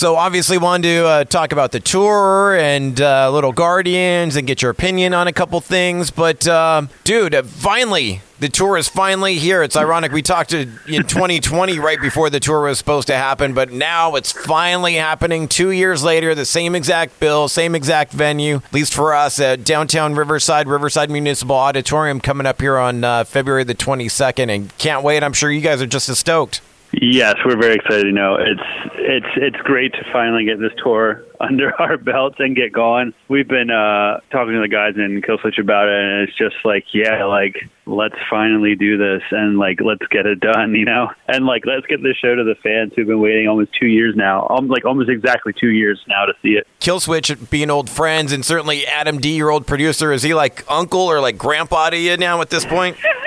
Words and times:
So 0.00 0.16
obviously 0.16 0.56
wanted 0.56 0.84
to 0.84 1.06
uh, 1.06 1.24
talk 1.24 1.52
about 1.52 1.72
the 1.72 1.78
tour 1.78 2.56
and 2.56 2.98
uh, 2.98 3.30
Little 3.30 3.52
Guardians 3.52 4.34
and 4.34 4.46
get 4.46 4.62
your 4.62 4.70
opinion 4.70 5.12
on 5.12 5.28
a 5.28 5.32
couple 5.34 5.60
things. 5.60 6.10
But 6.10 6.48
uh, 6.48 6.86
dude, 7.04 7.36
finally 7.44 8.22
the 8.38 8.48
tour 8.48 8.78
is 8.78 8.88
finally 8.88 9.34
here. 9.34 9.62
It's 9.62 9.76
ironic 9.76 10.10
we 10.10 10.22
talked 10.22 10.52
to, 10.52 10.62
in 10.88 11.02
2020 11.02 11.78
right 11.80 12.00
before 12.00 12.30
the 12.30 12.40
tour 12.40 12.62
was 12.62 12.78
supposed 12.78 13.08
to 13.08 13.14
happen, 13.14 13.52
but 13.52 13.72
now 13.72 14.14
it's 14.14 14.32
finally 14.32 14.94
happening. 14.94 15.48
Two 15.48 15.70
years 15.70 16.02
later, 16.02 16.34
the 16.34 16.46
same 16.46 16.74
exact 16.74 17.20
bill, 17.20 17.46
same 17.46 17.74
exact 17.74 18.14
venue. 18.14 18.56
At 18.56 18.72
least 18.72 18.94
for 18.94 19.12
us 19.12 19.38
at 19.38 19.64
downtown 19.64 20.14
Riverside, 20.14 20.66
Riverside 20.66 21.10
Municipal 21.10 21.56
Auditorium, 21.56 22.22
coming 22.22 22.46
up 22.46 22.62
here 22.62 22.78
on 22.78 23.04
uh, 23.04 23.24
February 23.24 23.64
the 23.64 23.74
22nd, 23.74 24.48
and 24.48 24.78
can't 24.78 25.04
wait. 25.04 25.22
I'm 25.22 25.34
sure 25.34 25.50
you 25.50 25.60
guys 25.60 25.82
are 25.82 25.86
just 25.86 26.08
as 26.08 26.18
stoked. 26.18 26.62
Yes, 26.92 27.36
we're 27.44 27.60
very 27.60 27.74
excited. 27.74 28.06
You 28.06 28.12
know, 28.12 28.36
it's 28.36 28.92
it's 28.96 29.26
it's 29.36 29.56
great 29.58 29.92
to 29.92 30.04
finally 30.12 30.44
get 30.44 30.58
this 30.58 30.72
tour 30.82 31.24
under 31.40 31.74
our 31.80 31.96
belts 31.96 32.36
and 32.38 32.56
get 32.56 32.72
going. 32.72 33.14
We've 33.28 33.46
been 33.46 33.70
uh, 33.70 34.20
talking 34.30 34.54
to 34.54 34.60
the 34.60 34.68
guys 34.68 34.94
in 34.96 35.22
Killswitch 35.22 35.58
about 35.58 35.88
it, 35.88 35.94
and 35.94 36.28
it's 36.28 36.36
just 36.36 36.56
like, 36.64 36.86
yeah, 36.92 37.24
like 37.24 37.68
let's 37.86 38.16
finally 38.28 38.74
do 38.76 38.96
this 38.96 39.22
and 39.30 39.58
like 39.58 39.80
let's 39.80 40.06
get 40.10 40.26
it 40.26 40.40
done, 40.40 40.74
you 40.74 40.84
know, 40.84 41.10
and 41.28 41.46
like 41.46 41.64
let's 41.64 41.86
get 41.86 42.02
this 42.02 42.16
show 42.16 42.34
to 42.34 42.44
the 42.44 42.56
fans 42.56 42.92
who've 42.96 43.06
been 43.06 43.20
waiting 43.20 43.46
almost 43.46 43.70
two 43.78 43.86
years 43.86 44.16
now, 44.16 44.48
um, 44.50 44.68
like 44.68 44.84
almost 44.84 45.08
exactly 45.08 45.52
two 45.52 45.70
years 45.70 46.00
now 46.08 46.24
to 46.24 46.32
see 46.42 46.50
it. 46.50 46.66
Killswitch 46.80 47.50
being 47.50 47.70
old 47.70 47.88
friends, 47.88 48.32
and 48.32 48.44
certainly 48.44 48.84
Adam 48.86 49.18
D, 49.18 49.36
your 49.36 49.50
old 49.50 49.66
producer, 49.66 50.12
is 50.12 50.24
he 50.24 50.34
like 50.34 50.64
uncle 50.68 51.00
or 51.00 51.20
like 51.20 51.38
grandpa 51.38 51.90
to 51.90 51.96
you 51.96 52.16
now 52.16 52.40
at 52.40 52.50
this 52.50 52.64
point? 52.64 52.96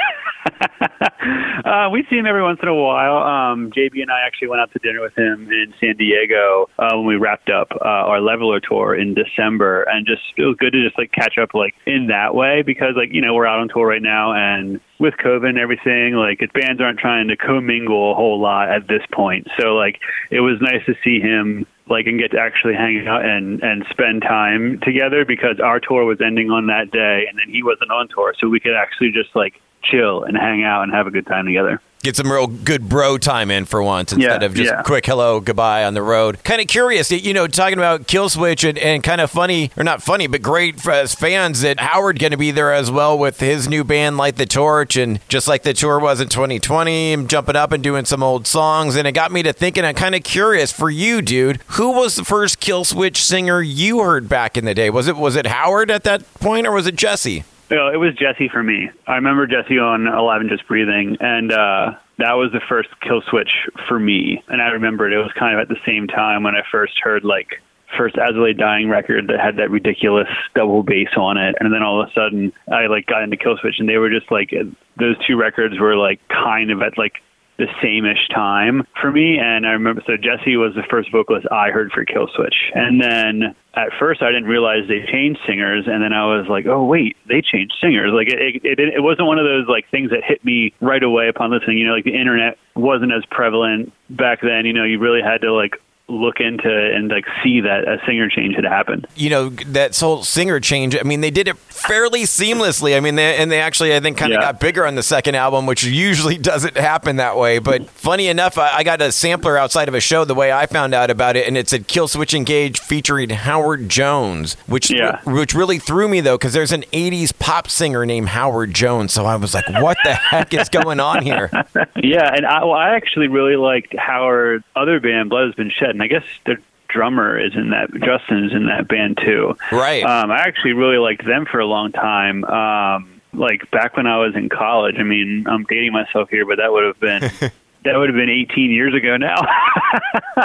uh, 1.65 1.89
we 1.91 2.05
see 2.09 2.17
him 2.17 2.25
every 2.25 2.43
once 2.43 2.59
in 2.61 2.67
a 2.67 2.75
while. 2.75 3.17
Um, 3.17 3.71
JB 3.71 4.01
and 4.01 4.11
I 4.11 4.25
actually 4.25 4.49
went 4.49 4.61
out 4.61 4.71
to 4.73 4.79
dinner 4.79 5.01
with 5.01 5.17
him 5.17 5.49
in 5.51 5.73
San 5.79 5.95
Diego 5.97 6.69
uh, 6.77 6.95
when 6.95 7.05
we 7.05 7.15
wrapped 7.15 7.49
up 7.49 7.69
uh, 7.81 8.09
our 8.11 8.21
Leveler 8.21 8.59
tour 8.59 8.95
in 8.95 9.13
December, 9.13 9.83
and 9.83 10.05
just 10.05 10.21
it 10.37 10.43
was 10.43 10.55
good 10.59 10.73
to 10.73 10.83
just 10.83 10.97
like 10.97 11.11
catch 11.11 11.37
up 11.37 11.53
like 11.53 11.73
in 11.85 12.07
that 12.07 12.35
way 12.35 12.61
because 12.61 12.93
like 12.95 13.09
you 13.11 13.21
know 13.21 13.33
we're 13.33 13.47
out 13.47 13.59
on 13.59 13.69
tour 13.69 13.87
right 13.87 14.01
now 14.01 14.33
and 14.33 14.79
with 14.99 15.15
COVID 15.15 15.49
and 15.49 15.59
everything, 15.59 16.13
like 16.15 16.39
bands 16.53 16.81
aren't 16.81 16.99
trying 16.99 17.27
to 17.27 17.35
commingle 17.35 18.11
a 18.11 18.15
whole 18.15 18.39
lot 18.39 18.69
at 18.69 18.87
this 18.87 19.01
point. 19.11 19.47
So 19.59 19.75
like 19.75 19.99
it 20.31 20.39
was 20.39 20.59
nice 20.61 20.85
to 20.85 20.93
see 21.03 21.19
him 21.19 21.65
like 21.89 22.07
and 22.07 22.19
get 22.19 22.31
to 22.31 22.39
actually 22.39 22.75
hang 22.75 23.05
out 23.07 23.25
and 23.25 23.61
and 23.61 23.85
spend 23.89 24.21
time 24.21 24.79
together 24.83 25.25
because 25.25 25.59
our 25.61 25.79
tour 25.79 26.05
was 26.05 26.19
ending 26.25 26.49
on 26.49 26.67
that 26.67 26.91
day 26.91 27.25
and 27.27 27.37
then 27.37 27.53
he 27.53 27.63
wasn't 27.63 27.91
on 27.91 28.07
tour, 28.07 28.33
so 28.39 28.47
we 28.47 28.59
could 28.59 28.75
actually 28.75 29.11
just 29.11 29.35
like 29.35 29.55
chill 29.83 30.23
and 30.23 30.37
hang 30.37 30.63
out 30.63 30.83
and 30.83 30.91
have 30.93 31.07
a 31.07 31.11
good 31.11 31.27
time 31.27 31.45
together. 31.45 31.81
Get 32.01 32.17
some 32.17 32.29
real 32.29 32.47
good 32.47 32.89
bro 32.89 33.17
time 33.17 33.49
in 33.49 33.63
for 33.63 33.81
once 33.81 34.11
instead 34.11 34.41
Yeah, 34.41 34.45
of 34.45 34.53
just 34.53 34.69
yeah. 34.73 34.81
quick 34.81 35.05
hello, 35.05 35.39
goodbye 35.39 35.85
on 35.85 35.93
the 35.93 36.01
road. 36.01 36.43
Kind 36.43 36.59
of 36.59 36.67
curious, 36.67 37.09
you 37.09 37.33
know, 37.33 37.47
talking 37.47 37.77
about 37.77 38.07
Killswitch 38.07 38.67
and, 38.67 38.77
and 38.77 39.01
kind 39.01 39.21
of 39.21 39.31
funny, 39.31 39.71
or 39.77 39.85
not 39.85 40.03
funny, 40.03 40.27
but 40.27 40.41
great 40.41 40.81
for 40.81 40.91
as 40.91 41.15
fans 41.15 41.61
that 41.61 41.79
Howard 41.79 42.19
going 42.19 42.31
to 42.31 42.37
be 42.37 42.51
there 42.51 42.73
as 42.73 42.91
well 42.91 43.17
with 43.17 43.39
his 43.39 43.69
new 43.69 43.85
band, 43.85 44.17
Light 44.17 44.35
the 44.35 44.45
Torch. 44.45 44.97
And 44.97 45.21
just 45.29 45.47
like 45.47 45.63
the 45.63 45.73
tour 45.73 45.97
was 45.97 46.19
in 46.19 46.27
2020, 46.27 47.13
him 47.13 47.25
jumping 47.29 47.55
up 47.55 47.71
and 47.71 47.81
doing 47.81 48.03
some 48.03 48.21
old 48.21 48.47
songs. 48.47 48.97
And 48.97 49.07
it 49.07 49.13
got 49.13 49.31
me 49.31 49.41
to 49.43 49.53
thinking, 49.53 49.85
I'm 49.85 49.95
kind 49.95 50.13
of 50.13 50.23
curious 50.23 50.73
for 50.73 50.89
you, 50.89 51.21
dude, 51.21 51.61
who 51.67 51.91
was 51.91 52.15
the 52.15 52.25
first 52.25 52.59
Killswitch 52.59 53.15
singer 53.15 53.61
you 53.61 54.01
heard 54.01 54.27
back 54.27 54.57
in 54.57 54.65
the 54.65 54.73
day? 54.73 54.89
Was 54.89 55.07
it, 55.07 55.15
was 55.15 55.37
it 55.37 55.47
Howard 55.47 55.89
at 55.89 56.03
that 56.03 56.33
point 56.33 56.67
or 56.67 56.73
was 56.73 56.85
it 56.85 56.97
Jesse? 56.97 57.45
You 57.69 57.77
know, 57.77 57.87
it 57.87 57.97
was 57.97 58.13
Jesse 58.15 58.49
for 58.49 58.61
me. 58.61 58.89
I 59.07 59.15
remember 59.15 59.47
Jesse 59.47 59.79
on 59.79 60.07
Alive 60.07 60.41
and 60.41 60.49
Just 60.49 60.67
Breathing, 60.67 61.17
and 61.19 61.51
uh, 61.51 61.93
that 62.19 62.33
was 62.33 62.51
the 62.51 62.61
first 62.67 62.89
Killswitch 63.01 63.51
for 63.87 63.99
me. 63.99 64.43
And 64.47 64.61
I 64.61 64.67
remembered 64.67 65.13
it 65.13 65.17
was 65.17 65.31
kind 65.37 65.57
of 65.57 65.61
at 65.61 65.69
the 65.69 65.79
same 65.85 66.07
time 66.07 66.43
when 66.43 66.55
I 66.55 66.61
first 66.71 66.93
heard 67.01 67.23
like 67.23 67.61
first 67.97 68.15
Lay 68.17 68.53
Dying 68.53 68.89
record 68.89 69.27
that 69.27 69.39
had 69.39 69.57
that 69.57 69.69
ridiculous 69.71 70.27
double 70.55 70.83
bass 70.83 71.09
on 71.17 71.37
it, 71.37 71.55
and 71.59 71.73
then 71.73 71.83
all 71.83 72.01
of 72.01 72.09
a 72.09 72.13
sudden 72.13 72.51
I 72.71 72.87
like 72.87 73.05
got 73.05 73.23
into 73.23 73.37
Killswitch, 73.37 73.79
and 73.79 73.87
they 73.87 73.97
were 73.97 74.09
just 74.09 74.31
like 74.31 74.51
those 74.99 75.15
two 75.25 75.37
records 75.37 75.79
were 75.79 75.95
like 75.95 76.19
kind 76.27 76.71
of 76.71 76.81
at 76.81 76.97
like 76.97 77.21
the 77.57 77.67
same-ish 77.81 78.27
time 78.33 78.85
for 78.99 79.11
me. 79.11 79.37
And 79.37 79.65
I 79.65 79.71
remember, 79.71 80.01
so 80.05 80.17
Jesse 80.17 80.57
was 80.57 80.73
the 80.75 80.83
first 80.89 81.11
vocalist 81.11 81.45
I 81.51 81.69
heard 81.69 81.91
for 81.91 82.05
Killswitch. 82.05 82.73
And 82.73 83.01
then 83.01 83.55
at 83.75 83.89
first 83.99 84.21
I 84.21 84.27
didn't 84.27 84.45
realize 84.45 84.87
they 84.87 85.05
changed 85.11 85.39
singers. 85.45 85.85
And 85.87 86.03
then 86.03 86.13
I 86.13 86.25
was 86.25 86.47
like, 86.49 86.65
oh, 86.65 86.83
wait, 86.83 87.15
they 87.27 87.41
changed 87.41 87.73
singers. 87.81 88.11
Like 88.13 88.27
it, 88.29 88.61
it, 88.63 88.79
it, 88.79 89.03
wasn't 89.03 89.27
one 89.27 89.37
of 89.37 89.45
those 89.45 89.67
like 89.67 89.89
things 89.89 90.09
that 90.09 90.23
hit 90.23 90.43
me 90.43 90.73
right 90.81 91.03
away 91.03 91.27
upon 91.27 91.51
listening. 91.51 91.77
You 91.77 91.87
know, 91.87 91.93
like 91.93 92.05
the 92.05 92.17
internet 92.17 92.57
wasn't 92.75 93.13
as 93.13 93.23
prevalent 93.29 93.93
back 94.09 94.41
then. 94.41 94.65
You 94.65 94.73
know, 94.73 94.83
you 94.83 94.99
really 94.99 95.21
had 95.21 95.41
to 95.41 95.53
like 95.53 95.79
look 96.09 96.39
into 96.39 96.69
and 96.69 97.09
like 97.09 97.25
see 97.43 97.61
that 97.61 97.87
a 97.87 97.97
singer 98.05 98.29
change 98.29 98.55
had 98.55 98.65
happened. 98.65 99.07
you 99.15 99.29
know 99.29 99.49
that 99.49 99.97
whole 99.97 100.23
singer 100.23 100.59
change. 100.59 100.95
I 100.97 101.03
mean, 101.03 101.21
they 101.21 101.31
did 101.31 101.47
it 101.47 101.57
fairly 101.57 102.23
seamlessly. 102.23 102.95
I 102.95 102.99
mean, 102.99 103.15
they, 103.15 103.35
and 103.37 103.51
they 103.51 103.59
actually, 103.61 103.95
I 103.95 103.99
think, 103.99 104.17
kind 104.17 104.33
of 104.33 104.37
Yeah. 104.41 104.51
got 104.51 104.59
bigger 104.59 104.85
on 104.85 104.95
the 104.95 105.03
second 105.03 105.35
album, 105.35 105.65
which 105.65 105.83
usually 105.83 106.37
doesn't 106.51 106.77
happen 106.77 107.15
that 107.15 107.37
way. 107.37 107.59
But 107.59 107.89
funny 107.89 108.27
enough, 108.27 108.57
I, 108.57 108.77
I 108.77 108.83
got 108.83 109.01
a 109.01 109.11
sampler 109.11 109.57
outside 109.57 109.87
of 109.87 109.93
a 109.95 109.99
show. 110.01 110.25
The 110.25 110.35
way 110.35 110.51
I 110.51 110.65
found 110.65 110.93
out 110.93 111.09
about 111.09 111.35
it, 111.35 111.47
and 111.47 111.57
it 111.57 111.69
said 111.69 111.87
"Killswitch 111.87 112.33
Engage" 112.33 112.79
featuring 112.79 113.29
Howard 113.29 113.87
Jones, 113.89 114.55
which 114.67 114.91
Yeah. 114.91 115.21
which 115.23 115.53
really 115.53 115.79
threw 115.79 116.07
me 116.07 116.19
though, 116.21 116.37
because 116.37 116.53
there's 116.53 116.71
an 116.73 116.83
'80s 116.93 117.31
pop 117.37 117.69
singer 117.69 118.05
named 118.05 118.29
Howard 118.29 118.73
Jones. 118.73 119.13
So 119.13 119.25
I 119.25 119.35
was 119.37 119.53
like, 119.53 119.67
what 119.81 119.97
the 120.03 120.13
heck 120.13 120.53
is 120.53 120.69
going 120.69 120.99
on 120.99 121.23
here? 121.23 121.49
Yeah, 121.95 122.33
and 122.35 122.45
I, 122.45 122.65
well, 122.65 122.73
I 122.73 122.95
actually 122.95 123.27
really 123.29 123.55
liked 123.55 123.95
Howard's 123.97 124.65
other 124.75 124.99
band, 124.99 125.29
Blood 125.29 125.45
Has 125.45 125.55
Been 125.55 125.71
Shed, 125.71 125.92
and 125.93 126.03
I 126.03 126.07
guess 126.07 126.25
the 126.45 126.57
drummer 126.89 127.39
is 127.39 127.55
in 127.55 127.71
that. 127.71 127.91
Justin 127.93 128.45
is 128.45 128.51
in 128.53 128.67
that 128.67 128.87
band 128.87 129.17
too. 129.23 129.55
Right. 129.71 130.03
Um, 130.03 130.31
I 130.31 130.39
actually 130.39 130.73
really 130.73 130.97
liked 130.97 131.25
them 131.25 131.45
for 131.45 131.59
a 131.59 131.65
long 131.65 131.91
time. 131.91 132.43
Um, 132.45 133.21
like 133.33 133.69
back 133.71 133.97
when 133.97 134.07
I 134.07 134.17
was 134.17 134.35
in 134.35 134.49
college. 134.49 134.95
I 134.99 135.03
mean, 135.03 135.45
I'm 135.47 135.63
dating 135.63 135.91
myself 135.91 136.29
here, 136.29 136.45
but 136.45 136.57
that 136.57 136.71
would 136.71 136.83
have 136.83 136.99
been 136.99 137.21
that 137.83 137.97
would 137.97 138.09
have 138.09 138.15
been 138.15 138.29
18 138.29 138.71
years 138.71 138.93
ago 138.93 139.17
now. 139.17 139.35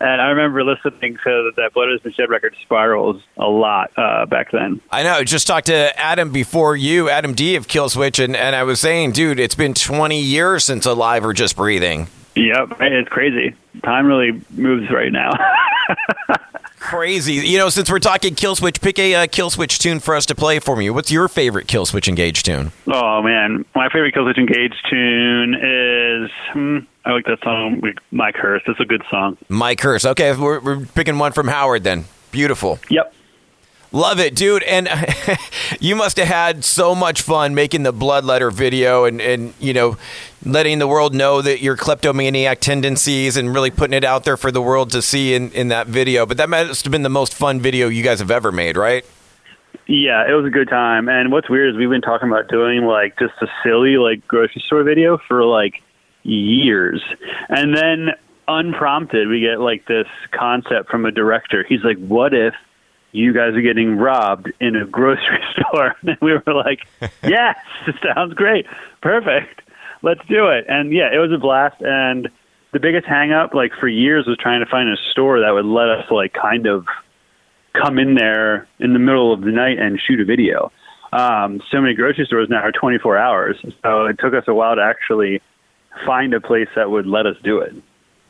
and 0.00 0.20
I 0.20 0.28
remember 0.28 0.64
listening 0.64 1.18
to 1.24 1.50
that 1.56 1.72
Blood 1.74 1.90
Has 1.90 2.00
Been 2.00 2.12
Shed 2.12 2.30
record, 2.30 2.54
Spirals, 2.62 3.22
a 3.36 3.46
lot 3.46 3.90
uh, 3.96 4.26
back 4.26 4.50
then. 4.52 4.80
I 4.90 5.02
know. 5.02 5.22
Just 5.24 5.46
talked 5.46 5.66
to 5.66 5.98
Adam 5.98 6.30
before 6.30 6.76
you, 6.76 7.10
Adam 7.10 7.34
D 7.34 7.56
of 7.56 7.66
Killswitch, 7.66 8.22
and, 8.22 8.36
and 8.36 8.56
I 8.56 8.62
was 8.62 8.80
saying, 8.80 9.12
dude, 9.12 9.38
it's 9.40 9.54
been 9.54 9.74
20 9.74 10.20
years 10.20 10.64
since 10.64 10.86
Alive 10.86 11.24
or 11.24 11.32
Just 11.32 11.56
Breathing. 11.56 12.08
Yep, 12.34 12.76
it's 12.80 13.08
crazy. 13.08 13.54
Time 13.82 14.06
really 14.06 14.40
moves 14.50 14.90
right 14.90 15.12
now. 15.12 15.32
Crazy. 16.78 17.34
You 17.34 17.58
know, 17.58 17.68
since 17.68 17.90
we're 17.90 17.98
talking 17.98 18.34
Killswitch, 18.34 18.80
pick 18.80 18.98
a 18.98 19.14
uh, 19.14 19.26
Killswitch 19.26 19.78
tune 19.78 20.00
for 20.00 20.14
us 20.14 20.26
to 20.26 20.34
play 20.34 20.58
for 20.58 20.76
me. 20.76 20.88
What's 20.90 21.10
your 21.10 21.28
favorite 21.28 21.66
Killswitch 21.66 22.08
Engage 22.08 22.44
tune? 22.44 22.72
Oh 22.86 23.20
man, 23.22 23.64
my 23.74 23.88
favorite 23.88 24.14
Killswitch 24.14 24.38
Engage 24.38 24.74
tune 24.88 25.54
is 25.54 26.30
hmm, 26.52 26.78
I 27.04 27.12
like 27.12 27.24
that 27.26 27.38
song, 27.42 27.82
My 28.10 28.32
Curse. 28.32 28.62
It's 28.66 28.80
a 28.80 28.84
good 28.84 29.02
song. 29.10 29.36
My 29.48 29.74
Curse. 29.74 30.04
Okay, 30.04 30.34
we're, 30.36 30.60
we're 30.60 30.86
picking 30.86 31.18
one 31.18 31.32
from 31.32 31.48
Howard 31.48 31.84
then. 31.84 32.04
Beautiful. 32.30 32.78
Yep. 32.90 33.14
Love 33.90 34.20
it, 34.20 34.34
dude. 34.34 34.62
And 34.64 34.88
you 35.80 35.96
must 35.96 36.18
have 36.18 36.28
had 36.28 36.64
so 36.64 36.94
much 36.94 37.22
fun 37.22 37.54
making 37.54 37.84
the 37.84 37.92
Bloodletter 37.92 38.52
video 38.52 39.04
and, 39.04 39.20
and, 39.20 39.54
you 39.58 39.72
know, 39.72 39.96
letting 40.44 40.78
the 40.78 40.86
world 40.86 41.14
know 41.14 41.40
that 41.40 41.62
your 41.62 41.76
kleptomaniac 41.76 42.60
tendencies 42.60 43.36
and 43.36 43.54
really 43.54 43.70
putting 43.70 43.94
it 43.94 44.04
out 44.04 44.24
there 44.24 44.36
for 44.36 44.50
the 44.50 44.60
world 44.60 44.90
to 44.90 45.00
see 45.00 45.34
in, 45.34 45.50
in 45.52 45.68
that 45.68 45.86
video. 45.86 46.26
But 46.26 46.36
that 46.36 46.50
must 46.50 46.84
have 46.84 46.92
been 46.92 47.02
the 47.02 47.08
most 47.08 47.34
fun 47.34 47.60
video 47.60 47.88
you 47.88 48.02
guys 48.02 48.18
have 48.18 48.30
ever 48.30 48.52
made, 48.52 48.76
right? 48.76 49.04
Yeah, 49.86 50.28
it 50.28 50.34
was 50.34 50.44
a 50.44 50.50
good 50.50 50.68
time. 50.68 51.08
And 51.08 51.32
what's 51.32 51.48
weird 51.48 51.70
is 51.70 51.78
we've 51.78 51.88
been 51.88 52.02
talking 52.02 52.28
about 52.28 52.48
doing 52.48 52.84
like 52.84 53.18
just 53.18 53.34
a 53.40 53.46
silly 53.62 53.96
like 53.96 54.26
grocery 54.28 54.62
store 54.66 54.82
video 54.82 55.18
for 55.26 55.44
like 55.44 55.82
years. 56.24 57.02
And 57.48 57.74
then 57.74 58.10
unprompted 58.46 59.28
we 59.28 59.40
get 59.40 59.60
like 59.60 59.86
this 59.86 60.06
concept 60.30 60.90
from 60.90 61.06
a 61.06 61.10
director. 61.10 61.64
He's 61.66 61.82
like, 61.84 61.98
What 61.98 62.34
if 62.34 62.54
you 63.12 63.32
guys 63.32 63.54
are 63.54 63.60
getting 63.60 63.96
robbed 63.96 64.52
in 64.60 64.76
a 64.76 64.86
grocery 64.86 65.42
store? 65.52 65.96
And 66.02 66.16
we 66.20 66.32
were 66.32 66.54
like, 66.54 66.80
Yes, 67.22 67.56
sounds 68.14 68.34
great. 68.34 68.66
Perfect. 69.02 69.62
Let's 70.02 70.20
do 70.28 70.48
it. 70.48 70.66
And 70.68 70.92
yeah, 70.92 71.12
it 71.12 71.18
was 71.18 71.32
a 71.32 71.38
blast 71.38 71.80
and 71.80 72.28
the 72.72 72.80
biggest 72.80 73.06
hang 73.06 73.32
up 73.32 73.54
like 73.54 73.72
for 73.80 73.88
years 73.88 74.26
was 74.26 74.36
trying 74.38 74.60
to 74.60 74.70
find 74.70 74.88
a 74.88 74.96
store 75.10 75.40
that 75.40 75.50
would 75.50 75.64
let 75.64 75.88
us 75.88 76.10
like 76.10 76.34
kind 76.34 76.66
of 76.66 76.86
come 77.72 77.98
in 77.98 78.14
there 78.14 78.68
in 78.78 78.92
the 78.92 78.98
middle 78.98 79.32
of 79.32 79.40
the 79.40 79.50
night 79.50 79.78
and 79.78 80.00
shoot 80.00 80.20
a 80.20 80.24
video. 80.24 80.70
Um, 81.12 81.62
so 81.70 81.80
many 81.80 81.94
grocery 81.94 82.26
stores 82.26 82.48
now 82.50 82.58
are 82.60 82.72
24 82.72 83.16
hours, 83.16 83.56
so 83.82 84.04
it 84.06 84.18
took 84.18 84.34
us 84.34 84.44
a 84.46 84.54
while 84.54 84.76
to 84.76 84.82
actually 84.82 85.40
find 86.04 86.34
a 86.34 86.40
place 86.40 86.68
that 86.76 86.90
would 86.90 87.06
let 87.06 87.26
us 87.26 87.36
do 87.42 87.60
it. 87.60 87.74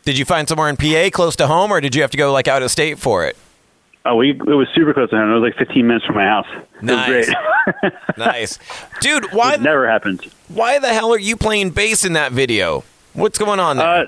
Did 0.05 0.17
you 0.17 0.25
find 0.25 0.49
somewhere 0.49 0.69
in 0.69 0.77
PA 0.77 1.11
close 1.13 1.35
to 1.37 1.47
home, 1.49 1.73
or 1.73 1.81
did 1.81 1.95
you 1.95 2.03
have 2.03 2.13
to 2.13 2.17
go 2.17 2.33
like 2.33 2.47
out 2.47 2.63
of 2.63 2.71
state 2.71 2.99
for 2.99 3.27
it? 3.27 3.37
Oh, 4.11 4.17
we 4.17 4.31
it 4.31 4.39
was 4.45 4.69
super 4.75 4.95
close 4.95 5.11
to 5.11 5.17
home. 5.17 5.31
It 5.31 5.35
was 5.35 5.43
like 5.43 5.57
15 5.59 5.87
minutes 5.87 6.07
from 6.07 6.17
my 6.17 6.25
house. 6.27 6.47
Nice. 6.83 7.31
Nice, 8.17 8.59
dude. 9.01 9.31
Why 9.33 9.55
it 9.55 9.61
never 9.61 9.87
happens. 9.89 10.23
why 10.49 10.79
the 10.79 10.89
hell 10.89 11.13
are 11.13 11.19
you 11.19 11.37
playing 11.37 11.71
bass 11.71 12.05
in 12.05 12.15
that 12.15 12.33
video? 12.33 12.83
What's 13.13 13.39
going 13.39 13.61
on 13.61 13.77
there? 13.77 13.87
Uh, 13.87 14.07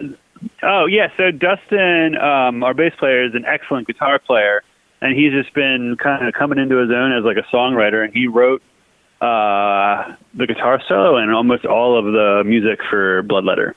Oh 0.62 0.87
yeah, 0.87 1.08
so 1.19 1.31
Dustin, 1.31 2.17
um, 2.17 2.62
our 2.64 2.73
bass 2.73 2.94
player, 2.99 3.25
is 3.25 3.35
an 3.35 3.44
excellent 3.44 3.87
guitar 3.87 4.19
player, 4.19 4.62
and 5.02 5.14
he's 5.14 5.32
just 5.32 5.52
been 5.55 5.97
kind 6.03 6.26
of 6.26 6.32
coming 6.32 6.58
into 6.58 6.79
his 6.79 6.91
own 6.91 7.12
as 7.12 7.25
like 7.25 7.37
a 7.37 7.46
songwriter. 7.55 8.03
And 8.03 8.14
he 8.14 8.26
wrote 8.26 8.62
uh, 9.20 10.14
the 10.35 10.46
guitar 10.46 10.81
solo 10.88 11.17
and 11.17 11.31
almost 11.32 11.67
all 11.67 11.99
of 11.99 12.06
the 12.06 12.43
music 12.46 12.81
for 12.88 13.23
Bloodletter. 13.23 13.75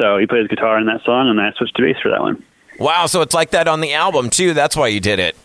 So 0.00 0.18
he 0.18 0.26
plays 0.26 0.48
guitar 0.48 0.78
in 0.78 0.86
that 0.86 1.04
song, 1.04 1.28
and 1.28 1.38
then 1.38 1.46
I 1.46 1.52
switched 1.52 1.76
to 1.76 1.82
bass 1.82 1.96
for 2.02 2.10
that 2.10 2.20
one. 2.20 2.42
Wow, 2.78 3.06
so 3.06 3.22
it's 3.22 3.34
like 3.34 3.50
that 3.50 3.68
on 3.68 3.80
the 3.80 3.94
album 3.94 4.30
too. 4.30 4.54
That's 4.54 4.76
why 4.76 4.88
you 4.88 5.00
did 5.00 5.18
it. 5.18 5.36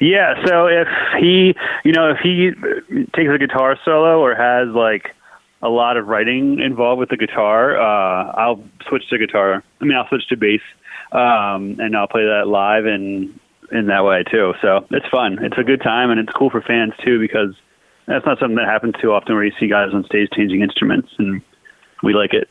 Yeah, 0.00 0.34
so 0.46 0.66
if 0.66 0.88
he, 1.18 1.54
you 1.84 1.92
know, 1.92 2.10
if 2.10 2.18
he 2.22 2.50
takes 3.14 3.30
a 3.30 3.38
guitar 3.38 3.78
solo 3.84 4.20
or 4.20 4.34
has 4.34 4.68
like 4.74 5.14
a 5.62 5.68
lot 5.68 5.96
of 5.96 6.06
writing 6.06 6.60
involved 6.60 7.00
with 7.00 7.08
the 7.08 7.16
guitar, 7.16 7.78
uh, 7.78 8.32
I'll 8.32 8.62
switch 8.88 9.08
to 9.10 9.18
guitar. 9.18 9.64
I 9.80 9.84
mean, 9.84 9.96
I'll 9.96 10.08
switch 10.08 10.28
to 10.28 10.36
bass, 10.36 10.60
um, 11.12 11.76
and 11.80 11.96
I'll 11.96 12.08
play 12.08 12.24
that 12.24 12.46
live 12.46 12.86
and 12.86 13.38
in 13.72 13.86
that 13.86 14.04
way 14.04 14.22
too. 14.30 14.54
So 14.62 14.86
it's 14.90 15.06
fun. 15.08 15.38
It's 15.44 15.58
a 15.58 15.64
good 15.64 15.82
time, 15.82 16.10
and 16.10 16.20
it's 16.20 16.32
cool 16.32 16.50
for 16.50 16.60
fans 16.60 16.92
too 17.04 17.18
because 17.18 17.54
that's 18.06 18.24
not 18.24 18.38
something 18.38 18.56
that 18.56 18.66
happens 18.66 18.94
too 19.00 19.12
often 19.12 19.34
where 19.34 19.44
you 19.44 19.52
see 19.58 19.68
guys 19.68 19.90
on 19.92 20.04
stage 20.04 20.28
changing 20.36 20.62
instruments, 20.62 21.08
and 21.18 21.42
we 22.02 22.14
like 22.14 22.32
it. 22.32 22.48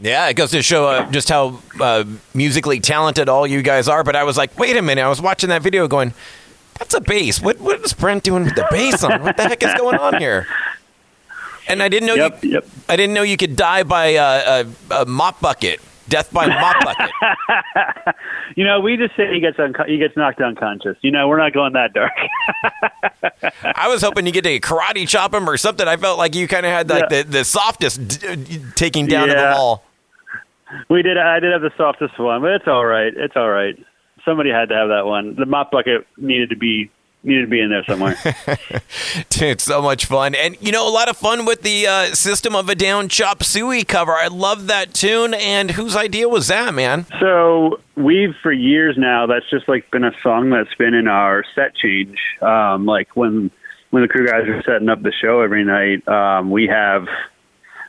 Yeah, 0.00 0.28
it 0.28 0.34
goes 0.34 0.50
to 0.50 0.62
show 0.62 0.86
uh, 0.88 1.10
just 1.10 1.28
how 1.28 1.60
uh, 1.80 2.04
musically 2.34 2.80
talented 2.80 3.28
all 3.28 3.46
you 3.46 3.62
guys 3.62 3.88
are. 3.88 4.04
But 4.04 4.14
I 4.14 4.24
was 4.24 4.36
like, 4.36 4.58
wait 4.58 4.76
a 4.76 4.82
minute. 4.82 5.02
I 5.02 5.08
was 5.08 5.22
watching 5.22 5.48
that 5.48 5.62
video 5.62 5.88
going, 5.88 6.12
that's 6.78 6.92
a 6.94 7.00
bass. 7.00 7.40
What 7.40 7.58
what 7.60 7.80
is 7.80 7.94
Brent 7.94 8.22
doing 8.22 8.44
with 8.44 8.54
the 8.54 8.66
bass 8.70 9.02
on? 9.02 9.22
What 9.22 9.36
the 9.38 9.44
heck 9.44 9.62
is 9.62 9.72
going 9.74 9.98
on 9.98 10.18
here? 10.20 10.46
And 11.68 11.82
I 11.82 11.88
didn't 11.88 12.06
know 12.06 12.14
Yep, 12.14 12.44
you. 12.44 12.50
yep. 12.52 12.66
I 12.88 12.96
didn't 12.96 13.14
know 13.14 13.22
you 13.22 13.36
could 13.36 13.56
die 13.56 13.82
by 13.82 14.16
uh, 14.16 14.64
a, 14.90 14.94
a 15.02 15.06
mop 15.06 15.40
bucket. 15.40 15.80
Death 16.08 16.32
by 16.32 16.46
mop 16.46 16.76
bucket. 16.84 17.10
You 18.56 18.64
know, 18.64 18.80
we 18.80 18.96
just 18.96 19.14
say 19.16 19.32
he 19.34 19.40
gets 19.40 19.58
unco- 19.58 19.84
he 19.84 19.98
gets 19.98 20.16
knocked 20.16 20.40
unconscious. 20.40 20.96
You 21.02 21.10
know, 21.10 21.28
we're 21.28 21.36
not 21.36 21.52
going 21.52 21.72
that 21.74 21.92
dark. 21.92 22.12
I 23.64 23.88
was 23.88 24.00
hoping 24.02 24.24
you 24.24 24.32
get 24.32 24.44
to 24.44 24.60
karate 24.60 25.06
chop 25.06 25.34
him 25.34 25.48
or 25.50 25.56
something. 25.56 25.86
I 25.86 25.96
felt 25.96 26.16
like 26.16 26.34
you 26.34 26.48
kind 26.48 26.64
of 26.64 26.72
had 26.72 26.88
like 26.88 27.04
Yeah. 27.10 27.22
the, 27.22 27.28
the 27.30 27.44
softest 27.44 28.06
d- 28.20 28.26
uh, 28.28 28.34
d- 28.36 28.60
taking 28.74 29.06
down 29.06 29.24
of 29.28 29.36
them 29.36 29.50
Yeah. 29.52 29.56
all. 29.56 29.84
we 30.88 31.02
did. 31.02 31.18
I 31.18 31.38
did 31.40 31.52
have 31.52 31.60
the 31.60 31.72
softest 31.76 32.18
one, 32.18 32.40
but 32.40 32.52
it's 32.52 32.66
all 32.68 32.86
right. 32.86 33.12
It's 33.14 33.36
all 33.36 33.50
right. 33.50 33.76
Somebody 34.24 34.50
had 34.50 34.68
to 34.70 34.74
have 34.74 34.88
that 34.88 35.04
one. 35.06 35.34
The 35.36 35.44
mop 35.46 35.70
bucket 35.70 36.06
needed 36.16 36.50
to 36.50 36.56
be 36.56 36.90
needed 37.26 37.42
to 37.42 37.46
be 37.48 37.60
in 37.60 37.70
there 37.70 37.84
somewhere. 37.84 38.16
Dude, 39.28 39.60
so 39.60 39.82
much 39.82 40.06
fun. 40.06 40.34
And, 40.34 40.56
you 40.60 40.72
know, 40.72 40.88
a 40.88 40.90
lot 40.90 41.08
of 41.08 41.16
fun 41.16 41.44
with 41.44 41.62
the 41.62 41.86
uh, 41.86 42.04
System 42.14 42.54
of 42.54 42.68
a 42.68 42.74
Down 42.74 43.08
Chop 43.08 43.42
Suey 43.42 43.84
cover. 43.84 44.12
I 44.12 44.28
love 44.28 44.68
that 44.68 44.94
tune. 44.94 45.34
And 45.34 45.72
whose 45.72 45.96
idea 45.96 46.28
was 46.28 46.48
that, 46.48 46.72
man? 46.72 47.06
So 47.20 47.80
we've 47.96 48.34
for 48.42 48.52
years 48.52 48.96
now. 48.96 49.26
That's 49.26 49.48
just 49.50 49.68
like 49.68 49.90
been 49.90 50.04
a 50.04 50.12
song 50.22 50.50
that's 50.50 50.74
been 50.76 50.94
in 50.94 51.08
our 51.08 51.44
set 51.54 51.74
change. 51.74 52.18
Um, 52.40 52.86
like 52.86 53.16
when 53.16 53.50
when 53.90 54.02
the 54.02 54.08
crew 54.08 54.26
guys 54.26 54.46
are 54.48 54.62
setting 54.62 54.88
up 54.88 55.02
the 55.02 55.12
show 55.12 55.40
every 55.40 55.64
night, 55.64 56.06
um, 56.08 56.50
we 56.50 56.66
have 56.66 57.06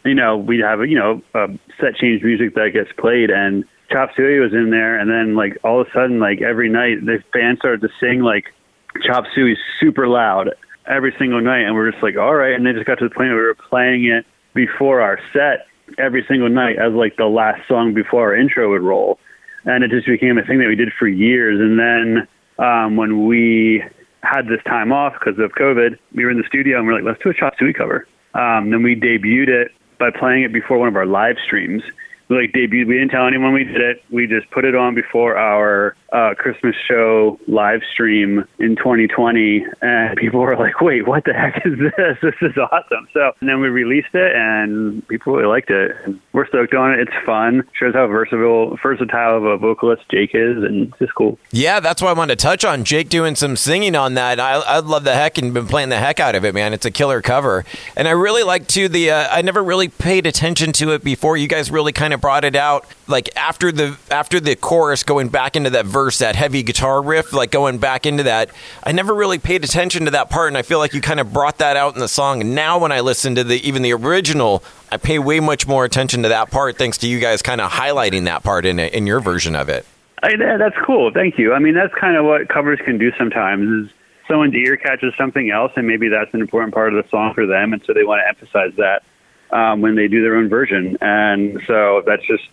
you 0.06 0.16
know 0.16 0.38
we 0.38 0.60
have 0.60 0.80
you 0.88 0.98
know 0.98 1.22
uh, 1.34 1.48
set 1.80 1.96
change 1.96 2.24
music 2.24 2.56
that 2.56 2.72
gets 2.74 2.92
played 2.98 3.30
and. 3.30 3.66
Chop 3.90 4.10
Suey 4.18 4.40
was 4.40 4.52
in 4.52 4.70
there, 4.70 5.00
and 5.00 5.10
then 5.10 5.34
like 5.34 5.58
all 5.64 5.80
of 5.80 5.88
a 5.88 5.92
sudden, 5.94 6.20
like 6.20 6.42
every 6.42 6.68
night, 6.68 7.06
the 7.06 7.24
band 7.32 7.60
started 7.60 7.80
to 7.80 7.90
sing 8.02 8.20
like 8.20 8.54
Chop 8.98 9.26
Suey 9.34 9.58
super 9.80 10.08
loud 10.08 10.52
every 10.86 11.14
single 11.20 11.42
night, 11.42 11.62
and 11.66 11.76
we're 11.76 11.92
just 11.92 12.04
like, 12.04 12.18
all 12.18 12.36
right. 12.36 12.54
And 12.54 12.66
they 12.66 12.74
just 12.74 12.86
got 12.86 13.00
to 13.00 13.08
the 13.08 13.14
point 13.14 13.30
where 13.30 13.38
we 13.38 13.44
were 13.44 13.56
playing 13.56 14.06
it 14.06 14.26
before 14.54 15.02
our 15.02 15.20
set 15.34 15.68
every 15.98 16.26
single 16.28 16.50
night 16.50 16.78
as 16.78 16.94
like 16.94 17.16
the 17.18 17.26
last 17.26 17.62
song 17.68 17.94
before 17.94 18.22
our 18.24 18.36
intro 18.36 18.70
would 18.72 18.82
roll, 18.82 19.20
and 19.66 19.84
it 19.84 19.92
just 19.92 20.08
became 20.08 20.38
a 20.38 20.44
thing 20.44 20.60
that 20.60 20.68
we 20.68 20.76
did 20.76 20.92
for 20.98 21.08
years. 21.08 21.60
And 21.60 21.80
then 21.80 22.28
um, 22.60 22.96
when 22.98 23.28
we 23.28 23.84
had 24.24 24.48
this 24.48 24.62
time 24.66 24.92
off 24.92 25.14
because 25.14 25.40
of 25.40 25.52
COVID, 25.52 25.98
we 26.14 26.26
were 26.26 26.32
in 26.32 26.38
the 26.38 26.48
studio 26.48 26.78
and 26.78 26.88
we 26.88 26.94
are 26.94 26.98
like, 26.98 27.06
let's 27.06 27.24
do 27.24 27.30
a 27.30 27.34
Chop 27.34 27.54
Suey 27.58 27.74
cover. 27.74 28.08
Um, 28.34 28.72
then 28.72 28.84
we 28.84 28.96
debuted 28.96 29.48
it 29.48 29.72
by 30.00 30.10
playing 30.12 30.44
it 30.44 30.54
before 30.54 30.78
one 30.78 30.88
of 30.88 30.96
our 30.96 31.06
live 31.06 31.38
streams. 31.44 31.82
Like 32.30 32.52
debuted. 32.52 32.88
We 32.88 32.96
didn't 32.96 33.10
tell 33.10 33.26
anyone 33.26 33.54
we 33.54 33.64
did 33.64 33.80
it. 33.80 34.04
We 34.10 34.28
just 34.28 34.50
put 34.52 34.66
it 34.66 34.76
on 34.76 34.96
before 34.96 35.38
our 35.38 35.96
uh, 36.12 36.34
Christmas 36.38 36.76
show 36.88 37.40
live 37.48 37.82
stream 37.94 38.46
in 38.60 38.76
2020, 38.76 39.66
and 39.82 40.18
people 40.18 40.40
were 40.40 40.56
like, 40.58 40.82
"Wait, 40.82 41.08
what 41.08 41.24
the 41.26 41.34
heck 41.34 41.66
is 41.66 41.78
this? 41.80 42.18
This 42.28 42.36
is 42.42 42.58
awesome!" 42.58 43.08
So, 43.14 43.32
and 43.40 43.50
then 43.50 43.62
we 43.62 43.70
released 43.70 44.14
it, 44.14 44.36
and 44.36 45.08
people 45.08 45.34
really 45.34 45.48
liked 45.48 45.70
it. 45.70 45.96
And 46.06 46.20
we're 46.34 46.48
stoked 46.48 46.74
on 46.74 46.94
it. 46.94 47.00
It's 47.00 47.26
fun. 47.26 47.64
Shows 47.74 47.94
how 47.94 48.08
versatile, 48.08 48.78
versatile 48.82 49.38
of 49.38 49.46
a 49.46 49.58
vocalist 49.58 50.04
Jake 50.10 50.32
is, 50.34 50.58
and 50.58 50.90
it's 50.90 51.00
just 51.00 51.16
cool. 51.16 51.40
Yeah, 51.52 51.80
that's 51.80 52.02
why 52.02 52.10
I 52.10 52.14
wanted 52.14 52.38
to 52.38 52.44
touch 52.44 52.66
on 52.66 52.84
Jake 52.84 53.10
doing 53.10 53.36
some 53.36 53.56
singing 53.56 53.96
on 53.96 54.16
that. 54.16 54.40
I, 54.40 54.56
I 54.56 54.80
love 54.80 55.04
the 55.04 55.14
heck 55.14 55.38
and 55.38 55.54
been 55.54 55.68
playing 55.68 55.90
the 55.90 55.98
heck 55.98 56.20
out 56.20 56.36
of 56.36 56.44
it, 56.44 56.54
man. 56.54 56.74
It's 56.74 56.86
a 56.86 56.92
killer 56.92 57.22
cover, 57.22 57.66
and 57.96 58.08
I 58.08 58.12
really 58.12 58.44
like 58.44 58.68
too 58.68 58.90
the. 58.90 59.12
Uh, 59.12 59.28
I 59.32 59.42
never 59.42 59.64
really 59.64 59.88
paid 59.88 60.26
attention 60.26 60.74
to 60.74 60.92
it 60.92 61.04
before. 61.04 61.38
You 61.38 61.48
guys 61.48 61.72
really 61.72 61.94
kind 61.94 62.14
of 62.14 62.17
brought 62.22 62.44
it 62.44 62.56
out, 62.56 62.86
like 63.08 63.30
after 63.36 63.72
the 63.72 63.98
after 64.12 64.40
the 64.40 64.56
chorus, 64.56 65.04
going 65.04 65.30
back 65.30 65.56
into 65.56 65.70
that 65.72 65.86
verse, 65.86 66.20
that 66.20 66.36
heavy 66.36 66.64
guitar 66.64 67.02
riff, 67.02 67.34
like 67.34 67.52
going 67.52 67.78
back 67.78 68.06
into 68.06 68.24
that. 68.24 68.50
I 68.84 68.92
never 68.92 69.14
really 69.14 69.40
paid 69.40 69.64
attention 69.64 70.06
to 70.06 70.12
that 70.12 70.30
part, 70.30 70.48
and 70.50 70.58
I 70.58 70.62
feel 70.62 70.80
like 70.80 70.94
you 70.94 71.02
kind 71.02 71.20
of 71.20 71.32
brought 71.32 71.58
that 71.60 71.78
out 71.78 71.94
in 71.94 72.00
the 72.00 72.08
song. 72.08 72.42
And 72.42 72.56
now 72.56 72.78
when 72.80 72.92
I 72.92 73.00
listen 73.00 73.36
to 73.36 73.44
the 73.44 73.56
even 73.68 73.82
the 73.82 73.94
original, 73.94 74.64
I 74.92 74.98
pay 74.98 75.20
way 75.20 75.40
much 75.40 75.68
more 75.68 75.86
attention 75.86 76.24
to 76.24 76.30
that 76.30 76.52
part, 76.52 76.78
thanks 76.78 76.98
to 77.00 77.08
you 77.08 77.20
guys 77.20 77.42
kind 77.42 77.62
of 77.62 77.72
highlighting 77.72 78.26
that 78.26 78.44
part 78.44 78.66
in 78.66 78.80
it, 78.80 78.94
in 78.94 79.08
your 79.08 79.20
version 79.20 79.56
of 79.56 79.70
it. 79.70 79.86
I, 80.24 80.36
that's 80.36 80.76
cool. 80.84 81.12
Thank 81.14 81.38
you. 81.38 81.54
I 81.54 81.60
mean, 81.60 81.76
that's 81.76 81.94
kind 81.94 82.18
of 82.18 82.26
what 82.26 82.50
covers 82.50 82.80
can 82.84 82.98
do 82.98 83.12
sometimes. 83.18 83.86
Is 83.86 83.94
someone's 84.28 84.56
ear 84.56 84.76
catches 84.78 85.14
something 85.18 85.52
else, 85.52 85.72
and 85.76 85.88
maybe 85.88 86.10
that's 86.10 86.34
an 86.34 86.42
important 86.42 86.74
part 86.74 86.94
of 86.94 87.04
the 87.04 87.10
song 87.10 87.34
for 87.34 87.46
them, 87.46 87.74
and 87.74 87.84
so 87.86 87.94
they 87.94 88.04
want 88.04 88.22
to 88.24 88.28
emphasize 88.28 88.74
that 88.78 89.04
um, 89.52 89.82
when 89.82 89.96
they 89.96 90.08
do 90.08 90.22
their 90.22 90.36
own 90.36 90.50
version. 90.50 90.98
And 91.02 91.62
so 91.68 92.04
that's 92.06 92.26
just, 92.26 92.44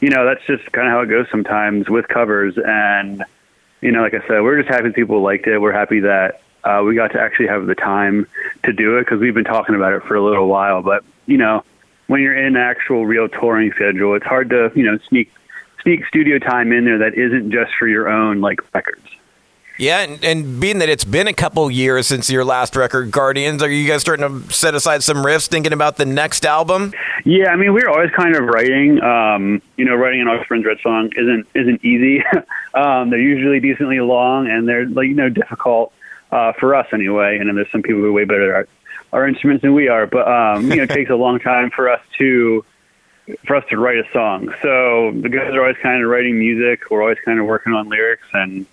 you 0.00 0.10
know, 0.10 0.24
that's 0.26 0.44
just 0.46 0.70
kind 0.72 0.86
of 0.86 0.92
how 0.92 1.00
it 1.00 1.06
goes 1.06 1.26
sometimes 1.30 1.88
with 1.88 2.08
covers. 2.08 2.56
And 2.64 3.24
you 3.80 3.92
know, 3.92 4.02
like 4.02 4.14
I 4.14 4.26
said, 4.26 4.40
we're 4.40 4.62
just 4.62 4.72
happy 4.72 4.90
people 4.90 5.20
liked 5.22 5.46
it. 5.46 5.58
We're 5.58 5.72
happy 5.72 6.00
that 6.00 6.40
uh, 6.64 6.82
we 6.84 6.94
got 6.94 7.12
to 7.12 7.20
actually 7.20 7.48
have 7.48 7.66
the 7.66 7.74
time 7.74 8.26
to 8.64 8.72
do 8.72 8.98
it 8.98 9.02
because 9.02 9.20
we've 9.20 9.34
been 9.34 9.44
talking 9.44 9.74
about 9.74 9.92
it 9.92 10.02
for 10.02 10.16
a 10.16 10.24
little 10.24 10.48
while. 10.48 10.82
But 10.82 11.04
you 11.26 11.36
know, 11.36 11.62
when 12.06 12.20
you're 12.20 12.36
in 12.36 12.56
actual 12.56 13.06
real 13.06 13.28
touring 13.28 13.72
schedule, 13.72 14.14
it's 14.14 14.26
hard 14.26 14.50
to 14.50 14.72
you 14.74 14.84
know 14.84 14.98
sneak 15.08 15.32
sneak 15.82 16.04
studio 16.06 16.38
time 16.38 16.72
in 16.72 16.84
there 16.84 16.98
that 16.98 17.14
isn't 17.14 17.52
just 17.52 17.72
for 17.78 17.86
your 17.86 18.08
own 18.08 18.40
like 18.40 18.60
records. 18.74 19.06
Yeah, 19.78 20.00
and, 20.00 20.24
and 20.24 20.60
being 20.60 20.78
that 20.78 20.88
it's 20.88 21.04
been 21.04 21.26
a 21.26 21.34
couple 21.34 21.70
years 21.70 22.06
since 22.06 22.30
your 22.30 22.44
last 22.44 22.76
record, 22.76 23.10
Guardians, 23.10 23.62
are 23.62 23.70
you 23.70 23.86
guys 23.86 24.00
starting 24.00 24.26
to 24.26 24.52
set 24.52 24.74
aside 24.74 25.02
some 25.02 25.18
riffs, 25.18 25.48
thinking 25.48 25.72
about 25.72 25.96
the 25.96 26.06
next 26.06 26.46
album? 26.46 26.94
Yeah, 27.24 27.50
I 27.50 27.56
mean, 27.56 27.74
we're 27.74 27.88
always 27.88 28.10
kind 28.12 28.36
of 28.36 28.44
writing. 28.44 29.02
Um, 29.02 29.60
you 29.76 29.84
know, 29.84 29.94
writing 29.94 30.22
an 30.22 30.28
August 30.28 30.48
Burns 30.48 30.64
Red 30.64 30.78
song 30.82 31.10
isn't 31.16 31.46
isn't 31.54 31.84
easy. 31.84 32.24
um, 32.74 33.10
they're 33.10 33.20
usually 33.20 33.60
decently 33.60 34.00
long, 34.00 34.48
and 34.48 34.66
they're 34.66 34.86
like 34.86 35.08
you 35.08 35.14
know 35.14 35.28
difficult 35.28 35.92
uh, 36.30 36.52
for 36.54 36.74
us 36.74 36.86
anyway. 36.92 37.36
And 37.38 37.48
then 37.48 37.56
there's 37.56 37.70
some 37.70 37.82
people 37.82 38.00
who 38.00 38.08
are 38.08 38.12
way 38.12 38.24
better 38.24 38.54
at 38.54 38.68
our, 39.12 39.20
our 39.20 39.28
instruments 39.28 39.62
than 39.62 39.74
we 39.74 39.88
are, 39.88 40.06
but 40.06 40.26
um, 40.26 40.70
you 40.70 40.76
know, 40.76 40.84
it 40.84 40.90
takes 40.90 41.10
a 41.10 41.16
long 41.16 41.38
time 41.38 41.70
for 41.70 41.90
us 41.90 42.00
to 42.18 42.64
for 43.44 43.56
us 43.56 43.64
to 43.70 43.76
write 43.76 43.98
a 43.98 44.08
song. 44.12 44.54
So 44.62 45.12
the 45.12 45.28
guys 45.28 45.52
are 45.52 45.60
always 45.60 45.76
kind 45.82 46.02
of 46.02 46.08
writing 46.08 46.38
music. 46.38 46.90
We're 46.90 47.02
always 47.02 47.18
kind 47.24 47.38
of 47.38 47.46
working 47.46 47.72
on 47.72 47.88
lyrics, 47.88 48.26
and 48.32 48.66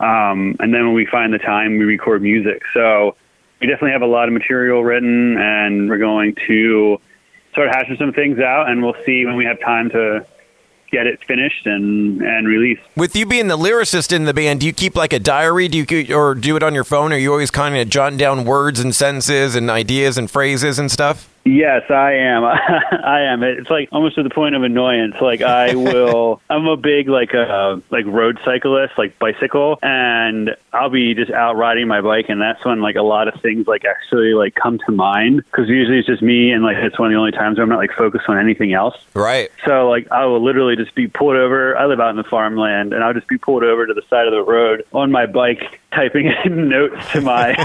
um, 0.00 0.56
and 0.58 0.72
then 0.72 0.86
when 0.86 0.94
we 0.94 1.06
find 1.06 1.32
the 1.32 1.38
time, 1.38 1.78
we 1.78 1.84
record 1.84 2.22
music. 2.22 2.62
So 2.72 3.16
we 3.60 3.66
definitely 3.66 3.92
have 3.92 4.02
a 4.02 4.06
lot 4.06 4.28
of 4.28 4.32
material 4.32 4.82
written, 4.82 5.36
and 5.38 5.88
we're 5.88 5.98
going 5.98 6.34
to 6.46 6.98
start 7.52 7.68
hashing 7.68 7.96
some 7.98 8.12
things 8.12 8.38
out, 8.38 8.70
and 8.70 8.82
we'll 8.82 8.96
see 9.04 9.26
when 9.26 9.36
we 9.36 9.44
have 9.44 9.60
time 9.60 9.90
to 9.90 10.26
get 10.90 11.06
it 11.06 11.20
finished 11.26 11.66
and 11.66 12.20
and 12.22 12.48
released. 12.48 12.82
With 12.96 13.14
you 13.14 13.26
being 13.26 13.48
the 13.48 13.58
lyricist 13.58 14.12
in 14.12 14.24
the 14.24 14.34
band, 14.34 14.60
do 14.60 14.66
you 14.66 14.72
keep 14.72 14.96
like 14.96 15.12
a 15.12 15.18
diary? 15.18 15.68
Do 15.68 15.84
you 15.84 16.16
or 16.16 16.34
do 16.34 16.56
it 16.56 16.62
on 16.62 16.74
your 16.74 16.84
phone? 16.84 17.12
Are 17.12 17.18
you 17.18 17.30
always 17.30 17.50
kind 17.50 17.76
of 17.76 17.88
jotting 17.88 18.18
down 18.18 18.44
words 18.44 18.80
and 18.80 18.94
sentences 18.94 19.54
and 19.54 19.70
ideas 19.70 20.18
and 20.18 20.30
phrases 20.30 20.78
and 20.78 20.90
stuff? 20.90 21.28
Yes, 21.44 21.90
I 21.90 22.12
am. 22.12 22.44
I 22.44 23.22
am. 23.22 23.42
It's 23.42 23.70
like 23.70 23.88
almost 23.92 24.16
to 24.16 24.22
the 24.22 24.30
point 24.30 24.54
of 24.54 24.62
annoyance. 24.62 25.16
Like 25.20 25.42
I 25.42 25.74
will. 25.74 26.40
I'm 26.50 26.66
a 26.66 26.76
big 26.76 27.08
like 27.08 27.34
uh 27.34 27.78
like 27.90 28.04
road 28.06 28.38
cyclist, 28.44 28.98
like 28.98 29.18
bicycle, 29.18 29.78
and 29.82 30.54
I'll 30.72 30.90
be 30.90 31.14
just 31.14 31.30
out 31.30 31.56
riding 31.56 31.88
my 31.88 32.00
bike, 32.02 32.26
and 32.28 32.40
that's 32.40 32.64
when 32.64 32.80
like 32.80 32.96
a 32.96 33.02
lot 33.02 33.28
of 33.28 33.40
things 33.40 33.66
like 33.66 33.84
actually 33.84 34.34
like 34.34 34.54
come 34.54 34.78
to 34.86 34.92
mind 34.92 35.38
because 35.44 35.68
usually 35.68 35.98
it's 35.98 36.06
just 36.06 36.22
me, 36.22 36.50
and 36.50 36.62
like 36.62 36.76
it's 36.76 36.98
one 36.98 37.08
of 37.08 37.12
the 37.12 37.18
only 37.18 37.32
times 37.32 37.56
where 37.56 37.64
I'm 37.64 37.70
not 37.70 37.78
like 37.78 37.92
focused 37.92 38.28
on 38.28 38.38
anything 38.38 38.74
else. 38.74 38.96
Right. 39.14 39.50
So 39.64 39.88
like 39.88 40.10
I 40.10 40.26
will 40.26 40.44
literally 40.44 40.76
just 40.76 40.94
be 40.94 41.08
pulled 41.08 41.36
over. 41.36 41.76
I 41.76 41.86
live 41.86 42.00
out 42.00 42.10
in 42.10 42.16
the 42.16 42.24
farmland, 42.24 42.92
and 42.92 43.02
I'll 43.02 43.14
just 43.14 43.28
be 43.28 43.38
pulled 43.38 43.64
over 43.64 43.86
to 43.86 43.94
the 43.94 44.02
side 44.10 44.26
of 44.26 44.32
the 44.32 44.42
road 44.42 44.84
on 44.92 45.10
my 45.10 45.24
bike, 45.24 45.80
typing 45.94 46.32
in 46.44 46.68
notes 46.68 47.12
to 47.12 47.22
my 47.22 47.56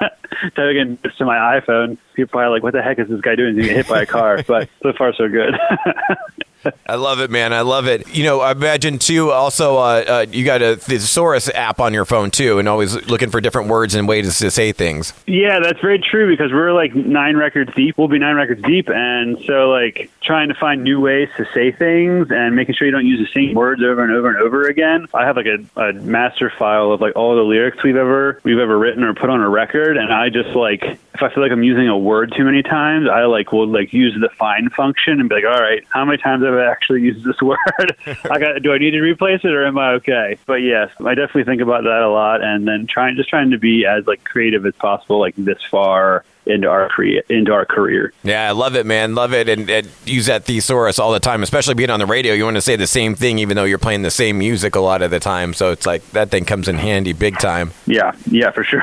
typing 0.56 0.76
in 0.76 0.98
to 1.18 1.24
my 1.24 1.60
iPhone. 1.60 1.98
People 2.14 2.40
are 2.40 2.50
like, 2.50 2.62
"What 2.62 2.72
the 2.72 2.82
heck 2.82 2.98
is 2.98 3.08
this 3.08 3.20
guy 3.20 3.34
doing? 3.34 3.56
He's 3.56 3.66
get 3.66 3.76
hit 3.76 3.88
by 3.88 4.02
a 4.02 4.06
car?" 4.06 4.42
But 4.46 4.68
so 4.82 4.92
far, 4.92 5.14
so 5.14 5.28
good. 5.28 5.54
I 6.86 6.96
love 6.96 7.20
it, 7.20 7.30
man. 7.30 7.52
I 7.52 7.62
love 7.62 7.86
it. 7.86 8.14
You 8.14 8.24
know, 8.24 8.40
I 8.40 8.52
imagine 8.52 8.98
too. 8.98 9.30
Also, 9.30 9.76
uh, 9.76 10.04
uh, 10.06 10.26
you 10.30 10.44
got 10.44 10.62
a 10.62 10.76
thesaurus 10.76 11.48
app 11.50 11.80
on 11.80 11.94
your 11.94 12.04
phone 12.04 12.30
too, 12.30 12.58
and 12.58 12.68
always 12.68 12.94
looking 13.08 13.30
for 13.30 13.40
different 13.40 13.68
words 13.68 13.94
and 13.94 14.08
ways 14.08 14.38
to 14.38 14.50
say 14.50 14.72
things. 14.72 15.12
Yeah, 15.26 15.60
that's 15.60 15.80
very 15.80 15.98
true 15.98 16.28
because 16.30 16.52
we're 16.52 16.72
like 16.72 16.94
nine 16.94 17.36
records 17.36 17.72
deep. 17.74 17.98
We'll 17.98 18.08
be 18.08 18.18
nine 18.18 18.36
records 18.36 18.62
deep, 18.62 18.88
and 18.88 19.38
so 19.44 19.70
like 19.70 20.10
trying 20.22 20.48
to 20.48 20.54
find 20.54 20.82
new 20.82 21.00
ways 21.00 21.28
to 21.36 21.46
say 21.52 21.72
things 21.72 22.30
and 22.30 22.54
making 22.54 22.74
sure 22.74 22.86
you 22.86 22.92
don't 22.92 23.06
use 23.06 23.18
the 23.18 23.32
same 23.32 23.54
words 23.54 23.82
over 23.82 24.02
and 24.02 24.12
over 24.12 24.28
and 24.30 24.38
over 24.38 24.66
again. 24.68 25.06
I 25.14 25.26
have 25.26 25.36
like 25.36 25.46
a, 25.46 25.80
a 25.80 25.92
master 25.92 26.50
file 26.50 26.92
of 26.92 27.00
like 27.00 27.16
all 27.16 27.34
the 27.34 27.42
lyrics 27.42 27.82
we've 27.82 27.96
ever 27.96 28.40
we've 28.44 28.58
ever 28.58 28.78
written 28.78 29.04
or 29.04 29.14
put 29.14 29.30
on 29.30 29.40
a 29.40 29.48
record, 29.48 29.96
and 29.96 30.12
I 30.12 30.28
just 30.28 30.50
like 30.50 30.98
if 31.14 31.22
I 31.22 31.32
feel 31.32 31.42
like 31.42 31.52
I'm 31.52 31.62
using 31.62 31.88
a 31.88 31.98
word 31.98 32.32
too 32.36 32.44
many 32.44 32.62
times, 32.62 33.08
I 33.08 33.24
like 33.24 33.52
will 33.52 33.66
like 33.66 33.92
use 33.92 34.16
the 34.18 34.28
find 34.30 34.72
function 34.72 35.20
and 35.20 35.28
be 35.28 35.36
like, 35.36 35.44
all 35.44 35.60
right, 35.60 35.84
how 35.90 36.04
many 36.04 36.18
times 36.18 36.44
have 36.44 36.51
I 36.58 36.70
actually 36.70 37.02
used 37.02 37.24
this 37.24 37.40
word? 37.42 37.96
I 38.06 38.38
got 38.38 38.62
do 38.62 38.72
I 38.72 38.78
need 38.78 38.92
to 38.92 39.00
replace 39.00 39.40
it 39.44 39.52
or 39.52 39.66
am 39.66 39.78
I 39.78 39.92
okay? 39.92 40.38
But 40.46 40.56
yes, 40.56 40.90
I 41.04 41.14
definitely 41.14 41.44
think 41.44 41.62
about 41.62 41.84
that 41.84 42.02
a 42.02 42.10
lot, 42.10 42.42
and 42.42 42.66
then 42.66 42.86
trying 42.86 43.16
just 43.16 43.28
trying 43.28 43.50
to 43.50 43.58
be 43.58 43.86
as 43.86 44.06
like 44.06 44.24
creative 44.24 44.66
as 44.66 44.74
possible, 44.74 45.20
like 45.20 45.34
this 45.36 45.62
far 45.70 46.24
into 46.46 46.68
our 46.68 46.88
crea- 46.88 47.22
into 47.28 47.52
our 47.52 47.64
career. 47.64 48.12
Yeah, 48.24 48.48
I 48.48 48.52
love 48.52 48.74
it, 48.74 48.84
man. 48.86 49.14
Love 49.14 49.32
it, 49.32 49.48
and, 49.48 49.68
and, 49.70 49.88
use 50.04 50.26
that 50.26 50.44
thesaurus 50.44 50.98
all 50.98 51.12
the 51.12 51.20
time. 51.20 51.42
Especially 51.42 51.74
being 51.74 51.90
on 51.90 52.00
the 52.00 52.06
radio, 52.06 52.34
you 52.34 52.44
want 52.44 52.56
to 52.56 52.62
say 52.62 52.76
the 52.76 52.86
same 52.86 53.14
thing, 53.14 53.38
even 53.38 53.56
though 53.56 53.64
you're 53.64 53.78
playing 53.78 54.02
the 54.02 54.10
same 54.10 54.38
music 54.38 54.74
a 54.74 54.80
lot 54.80 55.02
of 55.02 55.10
the 55.10 55.20
time. 55.20 55.54
So 55.54 55.70
it's 55.70 55.86
like 55.86 56.04
that 56.10 56.30
thing 56.30 56.44
comes 56.44 56.68
in 56.68 56.76
handy 56.76 57.12
big 57.12 57.38
time. 57.38 57.72
Yeah, 57.86 58.12
yeah, 58.30 58.50
for 58.50 58.64
sure, 58.72 58.82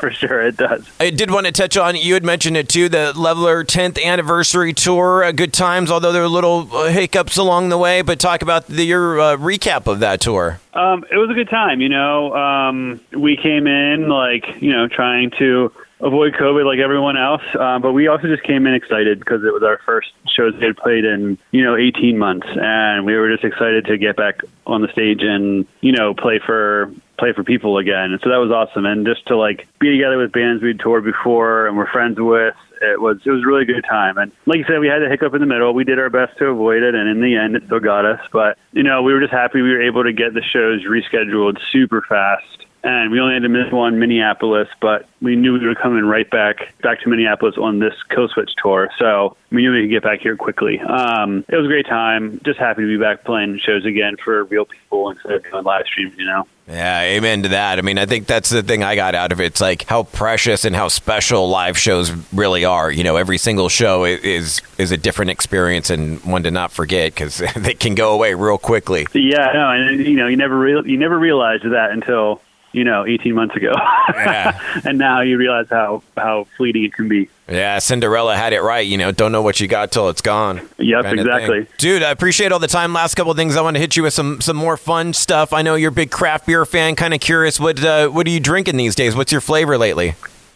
for 0.00 0.10
sure, 0.10 0.42
it 0.42 0.56
does. 0.56 0.88
I 0.98 1.10
did 1.10 1.30
want 1.30 1.46
to 1.46 1.52
touch 1.52 1.76
on. 1.76 1.96
You 1.96 2.14
had 2.14 2.24
mentioned 2.24 2.56
it 2.56 2.68
too, 2.68 2.88
the 2.88 3.12
Leveler 3.16 3.64
10th 3.64 4.02
anniversary 4.02 4.72
tour. 4.72 5.24
Uh, 5.24 5.32
good 5.32 5.52
times, 5.52 5.90
although 5.90 6.12
there 6.12 6.22
were 6.22 6.28
little 6.28 6.68
uh, 6.72 6.88
hiccups 7.06 7.36
along 7.36 7.68
the 7.68 7.78
way. 7.78 8.02
But 8.02 8.18
talk 8.18 8.42
about 8.42 8.66
the, 8.66 8.84
your 8.84 9.20
uh, 9.20 9.36
recap 9.36 9.86
of 9.86 10.00
that 10.00 10.20
tour. 10.20 10.60
Um, 10.74 11.04
it 11.10 11.16
was 11.16 11.30
a 11.30 11.34
good 11.34 11.48
time. 11.48 11.80
You 11.80 11.88
know, 11.88 12.34
um, 12.34 13.00
we 13.12 13.36
came 13.36 13.66
in 13.66 14.08
like 14.08 14.60
you 14.60 14.72
know 14.72 14.88
trying 14.88 15.30
to 15.38 15.72
avoid 16.00 16.34
COVID 16.34 16.66
like 16.66 16.78
everyone 16.78 17.16
else. 17.16 17.42
Uh, 17.58 17.78
but 17.78 17.92
we 17.92 18.08
also 18.08 18.26
just 18.26 18.42
came 18.42 18.66
in 18.66 18.74
excited 18.74 19.18
because 19.18 19.42
it 19.44 19.52
was 19.52 19.62
our 19.62 19.80
first 19.86 20.08
shows 20.28 20.54
we 20.54 20.66
had 20.66 20.76
played 20.76 21.04
in, 21.04 21.38
you 21.52 21.64
know, 21.64 21.74
18 21.74 22.18
months. 22.18 22.46
And 22.50 23.06
we 23.06 23.14
were 23.16 23.30
just 23.30 23.44
excited 23.44 23.86
to 23.86 23.96
get 23.96 24.14
back 24.14 24.40
on 24.66 24.82
the 24.82 24.88
stage 24.88 25.22
and, 25.22 25.66
you 25.80 25.92
know, 25.92 26.12
play 26.12 26.38
for 26.44 26.92
play 27.18 27.32
for 27.32 27.44
people 27.44 27.78
again. 27.78 28.12
And 28.12 28.20
so 28.22 28.30
that 28.30 28.36
was 28.36 28.50
awesome. 28.50 28.86
And 28.86 29.06
just 29.06 29.26
to 29.26 29.36
like 29.36 29.66
be 29.78 29.90
together 29.90 30.18
with 30.18 30.32
bands 30.32 30.62
we'd 30.62 30.80
toured 30.80 31.04
before 31.04 31.66
and 31.66 31.76
we're 31.76 31.90
friends 31.90 32.18
with, 32.18 32.54
it 32.82 33.00
was 33.00 33.18
it 33.24 33.30
was 33.30 33.42
a 33.42 33.46
really 33.46 33.64
good 33.64 33.84
time. 33.88 34.18
And 34.18 34.32
like 34.44 34.58
you 34.58 34.64
said, 34.68 34.80
we 34.80 34.88
had 34.88 35.02
a 35.02 35.08
hiccup 35.08 35.34
in 35.34 35.40
the 35.40 35.46
middle. 35.46 35.72
We 35.72 35.84
did 35.84 35.98
our 35.98 36.10
best 36.10 36.36
to 36.38 36.46
avoid 36.46 36.82
it, 36.82 36.94
and 36.94 37.08
in 37.08 37.20
the 37.22 37.36
end, 37.36 37.56
it 37.56 37.64
still 37.66 37.80
got 37.80 38.04
us. 38.04 38.20
But 38.32 38.58
you 38.72 38.82
know, 38.82 39.02
we 39.02 39.12
were 39.12 39.20
just 39.20 39.32
happy 39.32 39.62
we 39.62 39.70
were 39.70 39.82
able 39.82 40.04
to 40.04 40.12
get 40.12 40.34
the 40.34 40.42
shows 40.42 40.84
rescheduled 40.84 41.58
super 41.72 42.02
fast 42.02 42.66
and 42.86 43.10
we 43.10 43.18
only 43.18 43.34
had 43.34 43.42
to 43.42 43.48
miss 43.48 43.70
one 43.72 43.98
Minneapolis, 43.98 44.68
but 44.80 45.08
we 45.20 45.34
knew 45.34 45.58
we 45.58 45.66
were 45.66 45.74
coming 45.74 46.04
right 46.04 46.30
back 46.30 46.72
back 46.82 47.00
to 47.00 47.08
Minneapolis 47.08 47.56
on 47.58 47.80
this 47.80 47.94
Killswitch 48.10 48.50
tour, 48.62 48.88
so 48.96 49.36
we 49.50 49.62
knew 49.62 49.72
we 49.72 49.82
could 49.82 49.90
get 49.90 50.02
back 50.04 50.20
here 50.20 50.36
quickly. 50.36 50.78
Um, 50.78 51.44
it 51.48 51.56
was 51.56 51.66
a 51.66 51.68
great 51.68 51.86
time. 51.86 52.40
Just 52.44 52.60
happy 52.60 52.82
to 52.82 52.88
be 52.88 52.96
back 52.96 53.24
playing 53.24 53.58
shows 53.58 53.84
again 53.84 54.16
for 54.16 54.44
real 54.44 54.66
people 54.66 55.10
instead 55.10 55.32
of 55.32 55.42
doing 55.42 55.64
live 55.64 55.86
streams, 55.86 56.16
you 56.16 56.26
know. 56.26 56.46
Yeah, 56.68 57.02
amen 57.02 57.44
to 57.44 57.50
that. 57.50 57.78
I 57.78 57.82
mean, 57.82 57.96
I 57.96 58.06
think 58.06 58.26
that's 58.26 58.50
the 58.50 58.62
thing 58.62 58.82
I 58.82 58.96
got 58.96 59.14
out 59.14 59.30
of 59.30 59.40
it. 59.40 59.46
It's 59.46 59.60
like 59.60 59.84
how 59.84 60.02
precious 60.02 60.64
and 60.64 60.74
how 60.74 60.88
special 60.88 61.48
live 61.48 61.78
shows 61.78 62.10
really 62.32 62.64
are. 62.64 62.90
You 62.90 63.04
know, 63.04 63.16
every 63.16 63.38
single 63.38 63.68
show 63.68 64.04
is 64.04 64.60
is 64.76 64.90
a 64.90 64.96
different 64.96 65.30
experience 65.30 65.90
and 65.90 66.20
one 66.24 66.42
to 66.42 66.50
not 66.50 66.72
forget 66.72 67.14
because 67.14 67.38
they 67.56 67.74
can 67.74 67.94
go 67.94 68.12
away 68.14 68.34
real 68.34 68.58
quickly. 68.58 69.06
Yeah, 69.12 69.52
no, 69.54 69.70
and 69.70 70.04
you 70.04 70.16
know, 70.16 70.26
you 70.26 70.36
never 70.36 70.58
re- 70.58 70.82
you 70.84 70.98
never 70.98 71.18
realize 71.18 71.60
that 71.62 71.92
until 71.92 72.40
you 72.76 72.84
know, 72.84 73.06
18 73.06 73.34
months 73.34 73.56
ago. 73.56 73.72
Yeah. 74.10 74.80
and 74.84 74.98
now 74.98 75.22
you 75.22 75.38
realize 75.38 75.66
how, 75.70 76.02
how 76.14 76.46
fleeting 76.58 76.84
it 76.84 76.92
can 76.92 77.08
be. 77.08 77.30
Yeah, 77.48 77.78
Cinderella 77.78 78.36
had 78.36 78.52
it 78.52 78.60
right. 78.60 78.86
You 78.86 78.98
know, 78.98 79.12
don't 79.12 79.32
know 79.32 79.40
what 79.40 79.60
you 79.60 79.66
got 79.66 79.90
till 79.92 80.10
it's 80.10 80.20
gone. 80.20 80.60
Yep, 80.76 81.06
exactly. 81.06 81.66
Dude, 81.78 82.02
I 82.02 82.10
appreciate 82.10 82.52
all 82.52 82.58
the 82.58 82.66
time. 82.66 82.92
Last 82.92 83.14
couple 83.14 83.30
of 83.30 83.38
things, 83.38 83.56
I 83.56 83.62
want 83.62 83.76
to 83.76 83.80
hit 83.80 83.96
you 83.96 84.02
with 84.02 84.12
some 84.12 84.42
some 84.42 84.56
more 84.56 84.76
fun 84.76 85.14
stuff. 85.14 85.54
I 85.54 85.62
know 85.62 85.74
you're 85.74 85.90
a 85.90 85.94
big 85.94 86.10
craft 86.10 86.46
beer 86.46 86.66
fan. 86.66 86.96
Kind 86.96 87.14
of 87.14 87.20
curious, 87.20 87.58
what 87.58 87.82
uh, 87.82 88.08
what 88.08 88.26
are 88.26 88.30
you 88.30 88.40
drinking 88.40 88.76
these 88.76 88.94
days? 88.94 89.16
What's 89.16 89.32
your 89.32 89.40
flavor 89.40 89.78
lately? 89.78 90.10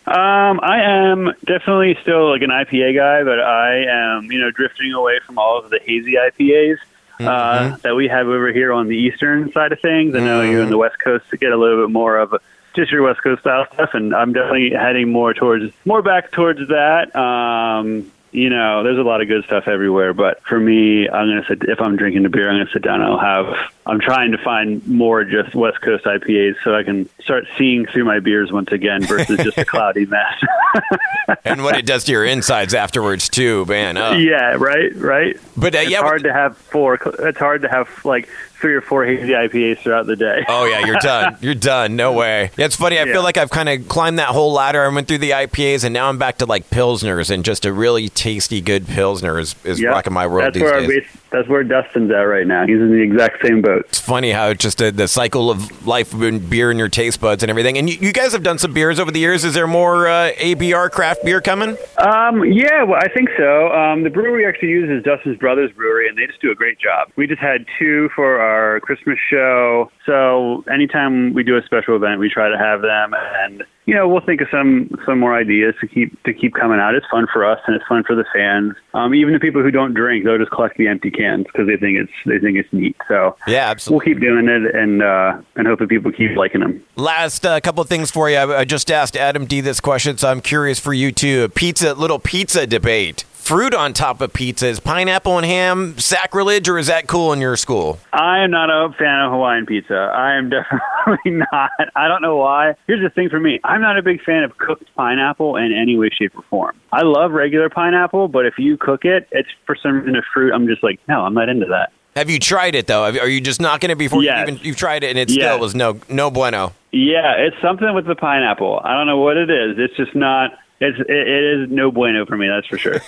Um, 0.07 0.59
I 0.63 0.81
am 0.83 1.33
definitely 1.45 1.97
still 2.03 2.31
like 2.31 2.43
an 2.43 2.51
IPA 2.51 2.97
guy, 2.97 3.23
but 3.23 3.39
I 3.39 3.85
am 4.17 4.33
you 4.33 4.41
know 4.41 4.51
drifting 4.51 4.93
away 4.93 5.21
from 5.25 5.39
all 5.39 5.59
of 5.59 5.71
the 5.71 5.79
hazy 5.79 6.15
IPAs. 6.15 6.79
Uh, 7.27 7.59
mm-hmm. 7.73 7.77
that 7.83 7.95
we 7.95 8.09
have 8.09 8.27
over 8.27 8.53
here 8.53 8.73
on 8.73 8.89
the 8.89 8.97
eastern 8.97 9.53
side 9.53 9.73
of 9.73 9.81
things. 9.81 10.15
I 10.15 10.21
know 10.21 10.41
mm-hmm. 10.41 10.53
you're 10.53 10.63
on 10.63 10.71
the 10.71 10.79
west 10.79 10.97
coast 11.03 11.29
to 11.31 11.37
get 11.37 11.53
a 11.53 11.57
little 11.57 11.85
bit 11.87 11.93
more 11.93 12.19
of 12.19 12.33
a, 12.33 12.41
just 12.75 12.91
your 12.91 13.03
west 13.03 13.23
coast 13.23 13.41
style 13.41 13.67
stuff, 13.73 13.91
and 13.95 14.15
I'm 14.15 14.33
definitely 14.33 14.71
heading 14.71 15.11
more 15.11 15.35
towards 15.35 15.73
more 15.85 16.03
back 16.03 16.31
towards 16.31 16.61
that. 16.69 17.15
Um, 17.17 18.11
you 18.33 18.49
know, 18.49 18.85
there's 18.85 18.99
a 18.99 19.03
lot 19.03 19.21
of 19.21 19.29
good 19.29 19.45
stuff 19.45 19.67
everywhere, 19.67 20.15
but 20.15 20.41
for 20.43 20.59
me, 20.59 21.09
I'm 21.09 21.29
gonna 21.29 21.45
sit. 21.49 21.65
If 21.65 21.81
I'm 21.81 21.97
drinking 21.97 22.23
the 22.23 22.29
beer, 22.29 22.49
I'm 22.49 22.59
gonna 22.59 22.71
sit 22.71 22.83
down. 22.83 23.03
I'll 23.03 23.19
have. 23.19 23.73
I'm 23.87 23.99
trying 23.99 24.31
to 24.33 24.39
find 24.39 24.87
more 24.87 25.25
just 25.25 25.55
West 25.55 25.81
Coast 25.81 26.05
IPAs 26.05 26.55
so 26.63 26.75
I 26.75 26.85
can 26.85 27.09
start 27.21 27.47
seeing 27.59 27.87
through 27.87 28.05
my 28.05 28.21
beers 28.21 28.53
once 28.53 28.71
again 28.71 29.03
versus 29.03 29.39
just 29.39 29.59
a 29.59 29.65
cloudy 29.67 30.07
mess. 30.07 30.41
and 31.45 31.65
what 31.65 31.77
it 31.77 31.87
does 31.87 32.05
to 32.05 32.13
your 32.13 32.25
insides 32.25 32.73
afterwards 32.73 33.29
too, 33.29 33.65
man. 33.65 33.97
Oh. 33.97 34.13
Yeah, 34.13 34.55
right, 34.59 34.95
right. 34.97 35.37
But 35.57 35.75
uh, 35.75 35.79
it's 35.79 35.91
yeah, 35.91 36.01
hard 36.01 36.23
to 36.23 36.33
have 36.33 36.57
four. 36.57 37.01
It's 37.19 37.39
hard 37.39 37.63
to 37.63 37.69
have 37.69 37.89
like 38.05 38.29
three 38.61 38.75
or 38.75 38.81
four 38.81 39.05
hazy 39.05 39.33
IPAs 39.33 39.79
throughout 39.79 40.07
the 40.07 40.17
day. 40.17 40.45
oh 40.49 40.65
yeah, 40.67 40.85
you're 40.87 40.97
done. 40.97 41.37
You're 41.41 41.55
done. 41.55 41.97
No 41.97 42.13
way. 42.13 42.51
Yeah, 42.57 42.67
it's 42.67 42.77
funny. 42.77 42.99
I 42.99 43.05
yeah. 43.05 43.13
feel 43.13 43.23
like 43.23 43.37
I've 43.37 43.51
kind 43.51 43.69
of 43.69 43.89
climbed 43.89 44.19
that 44.19 44.29
whole 44.29 44.53
ladder. 44.53 44.85
I 44.85 44.89
went 44.89 45.09
through 45.09 45.19
the 45.19 45.31
IPAs, 45.31 45.85
and 45.85 45.95
now 45.95 46.09
I'm 46.09 46.19
back 46.19 46.39
to 46.39 46.47
like 46.47 46.69
pilsners, 46.71 47.31
and 47.31 47.45
just 47.45 47.65
a 47.65 47.73
really 47.73 48.09
tasty, 48.09 48.61
good 48.61 48.87
pilsner 48.87 49.39
is, 49.39 49.55
is 49.65 49.81
yep. 49.81 49.93
rocking 49.93 50.13
my 50.13 50.27
world 50.27 50.47
that's 50.47 50.55
these 50.55 50.63
where 50.63 50.81
days. 50.81 50.89
Base, 50.89 51.21
that's 51.31 51.49
where 51.49 51.63
Dustin's 51.65 52.11
at 52.11 52.23
right 52.23 52.47
now. 52.47 52.67
He's 52.67 52.81
in 52.81 52.91
the 52.91 53.03
exact 53.03 53.47
same 53.47 53.63
boat. 53.63 53.87
It's 53.89 54.01
funny 54.01 54.33
how 54.33 54.49
it's 54.49 54.63
just 54.63 54.83
uh, 54.83 54.91
the 54.91 55.09
cycle 55.09 55.51
of 55.51 55.87
life, 55.87 56.13
and 56.13 56.49
beer 56.51 56.71
and 56.71 56.79
your 56.79 56.89
taste 56.89 57.21
buds 57.21 57.43
and 57.43 57.51
everything. 57.51 57.79
And 57.79 57.89
you, 57.89 57.97
you, 58.01 58.13
guys 58.13 58.33
have 58.33 58.43
done 58.43 58.59
some 58.59 58.73
beers 58.73 58.99
over 58.99 59.11
the 59.11 59.21
years. 59.21 59.45
Is 59.45 59.55
there 59.55 59.67
more 59.67 60.09
uh, 60.09 60.33
ABR 60.33 60.91
craft 60.91 61.25
beer 61.25 61.41
coming? 61.41 61.77
Um, 61.99 62.45
yeah, 62.45 62.83
well, 62.83 63.01
I 63.01 63.09
think 63.09 63.31
so. 63.37 63.73
Um, 63.73 64.03
the 64.03 64.11
brewery 64.11 64.47
actually 64.47 64.71
uses 64.71 65.03
Dustin's 65.05 65.39
Brothers 65.39 65.71
Brewery, 65.73 66.09
and 66.09 66.19
they 66.19 66.27
just 66.27 66.41
do 66.41 66.51
a 66.51 66.55
great 66.55 66.79
job. 66.79 67.11
We 67.17 67.27
just 67.27 67.41
had 67.41 67.65
two 67.79 68.11
for 68.15 68.41
our 68.41 68.50
Christmas 68.83 69.19
show. 69.31 69.91
So 70.07 70.65
anytime 70.73 71.35
we 71.35 71.43
do 71.43 71.57
a 71.57 71.63
special 71.63 71.97
event, 71.97 72.21
we 72.21 72.31
try 72.31 72.49
to 72.49 72.59
have 72.59 72.83
them, 72.83 73.15
and 73.15 73.65
you 73.87 73.95
know 73.95 74.09
we'll 74.09 74.25
think 74.25 74.41
of 74.41 74.49
some 74.51 74.91
some 75.07 75.19
more 75.19 75.35
ideas 75.35 75.75
to 75.81 75.87
keep 75.87 76.23
to 76.25 76.33
keep 76.33 76.55
coming 76.55 76.81
out. 76.81 76.95
It's 76.95 77.07
fun 77.11 77.27
for 77.33 77.45
us, 77.45 77.59
and 77.67 77.77
it's 77.77 77.85
fun 77.87 78.05
for 78.05 78.15
the 78.15 78.25
fans. 78.35 78.75
Um, 78.95 79.15
even 79.15 79.33
the 79.35 79.41
people 79.41 79.63
who 79.63 79.71
don't 79.71 79.95
drink, 79.95 80.25
they'll 80.25 80.39
just 80.39 80.51
collect 80.51 80.77
the 80.77 80.89
empty 80.89 81.11
cans 81.11 81.47
because 81.47 81.67
they 81.67 81.77
think 81.77 81.99
it's 81.99 82.13
they 82.27 82.39
think 82.39 82.57
it's 82.57 82.73
neat. 82.73 82.97
So 83.09 83.37
yeah, 83.47 83.71
absolutely. 83.71 84.13
we'll 84.13 84.15
keep 84.15 84.23
doing 84.23 84.49
it, 84.49 84.75
and 84.75 85.03
uh, 85.03 85.41
and 85.57 85.67
hope 85.67 85.79
that 85.81 85.89
people 85.89 86.13
keep 86.13 86.37
liking 86.37 86.61
them. 86.61 86.85
Last 86.97 87.45
uh, 87.45 87.61
couple 87.61 87.83
of 87.83 87.89
things 87.89 88.11
for 88.11 88.31
you. 88.31 88.37
I, 88.37 88.61
I 88.61 88.65
just 88.65 88.91
asked 88.91 89.17
Adam 89.17 89.47
D 89.47 89.61
this 89.61 89.81
question, 89.81 90.19
so 90.19 90.31
I'm 90.31 90.41
curious 90.41 90.79
for 90.79 90.93
you 90.93 91.13
too. 91.13 91.49
Pizza, 91.51 91.95
little 91.95 92.19
pizza 92.19 92.67
debate 92.67 93.25
fruit 93.51 93.75
on 93.75 93.93
top 93.93 94.21
of 94.21 94.33
pizza. 94.33 94.69
Is 94.69 94.79
pineapple 94.79 95.37
and 95.37 95.45
ham 95.45 95.99
sacrilege, 95.99 96.69
or 96.69 96.79
is 96.79 96.87
that 96.87 97.09
cool 97.09 97.33
in 97.33 97.41
your 97.41 97.57
school? 97.57 97.99
I 98.13 98.45
am 98.45 98.53
not 98.53 98.71
a 98.71 98.95
fan 98.97 99.25
of 99.25 99.33
Hawaiian 99.33 99.67
pizza. 99.67 99.93
I 99.93 100.37
am 100.37 100.51
definitely 100.51 101.45
not. 101.53 101.71
I 101.97 102.07
don't 102.07 102.23
know 102.23 102.37
why. 102.37 102.77
Here's 102.87 103.03
the 103.03 103.11
thing 103.11 103.29
for 103.29 103.41
me 103.41 103.59
I'm 103.65 103.81
not 103.81 103.99
a 103.99 104.03
big 104.03 104.23
fan 104.23 104.45
of 104.45 104.57
cooked 104.59 104.85
pineapple 104.95 105.57
in 105.57 105.73
any 105.73 105.99
way, 105.99 106.11
shape, 106.17 106.39
or 106.39 106.45
form. 106.49 106.77
I 106.93 107.03
love 107.03 107.33
regular 107.33 107.69
pineapple, 107.69 108.29
but 108.29 108.47
if 108.47 108.55
you 108.57 108.77
cook 108.77 109.05
it, 109.05 109.27
it's 109.33 109.49
for 109.67 109.75
some 109.75 109.95
reason 109.95 110.15
a 110.15 110.23
fruit. 110.33 110.53
I'm 110.55 110.69
just 110.69 110.85
like, 110.85 111.01
no, 111.09 111.23
I'm 111.23 111.35
not 111.35 111.49
into 111.49 111.67
that. 111.67 111.91
Have 112.15 112.31
you 112.31 112.39
tried 112.39 112.77
it 112.77 112.87
though? 112.87 113.03
Are 113.03 113.29
you 113.29 113.41
just 113.41 113.61
knocking 113.61 113.91
it 113.91 113.99
before 113.99 114.23
yes. 114.23 114.47
you 114.47 114.55
even 114.55 114.65
you've 114.65 114.77
tried 114.77 115.03
it 115.03 115.11
and 115.11 115.19
it 115.19 115.29
yes. 115.29 115.39
still 115.39 115.59
was 115.59 115.75
no 115.75 115.99
no 116.09 116.31
bueno? 116.31 116.73
Yeah, 116.93 117.35
it's 117.37 117.57
something 117.61 117.93
with 117.97 118.07
the 118.07 118.15
pineapple. 118.15 118.81
I 118.85 118.97
don't 118.97 119.09
know 119.09 119.19
what 119.19 119.37
it 119.37 119.51
is. 119.51 119.77
It's 119.77 119.97
just 119.97 120.15
not 120.15 120.53
it's, 120.81 120.99
it, 120.99 121.11
it 121.11 121.61
is 121.61 121.71
no 121.71 121.91
bueno 121.91 122.25
for 122.25 122.37
me, 122.37 122.49
that's 122.49 122.67
for 122.67 122.79
sure. 122.79 123.01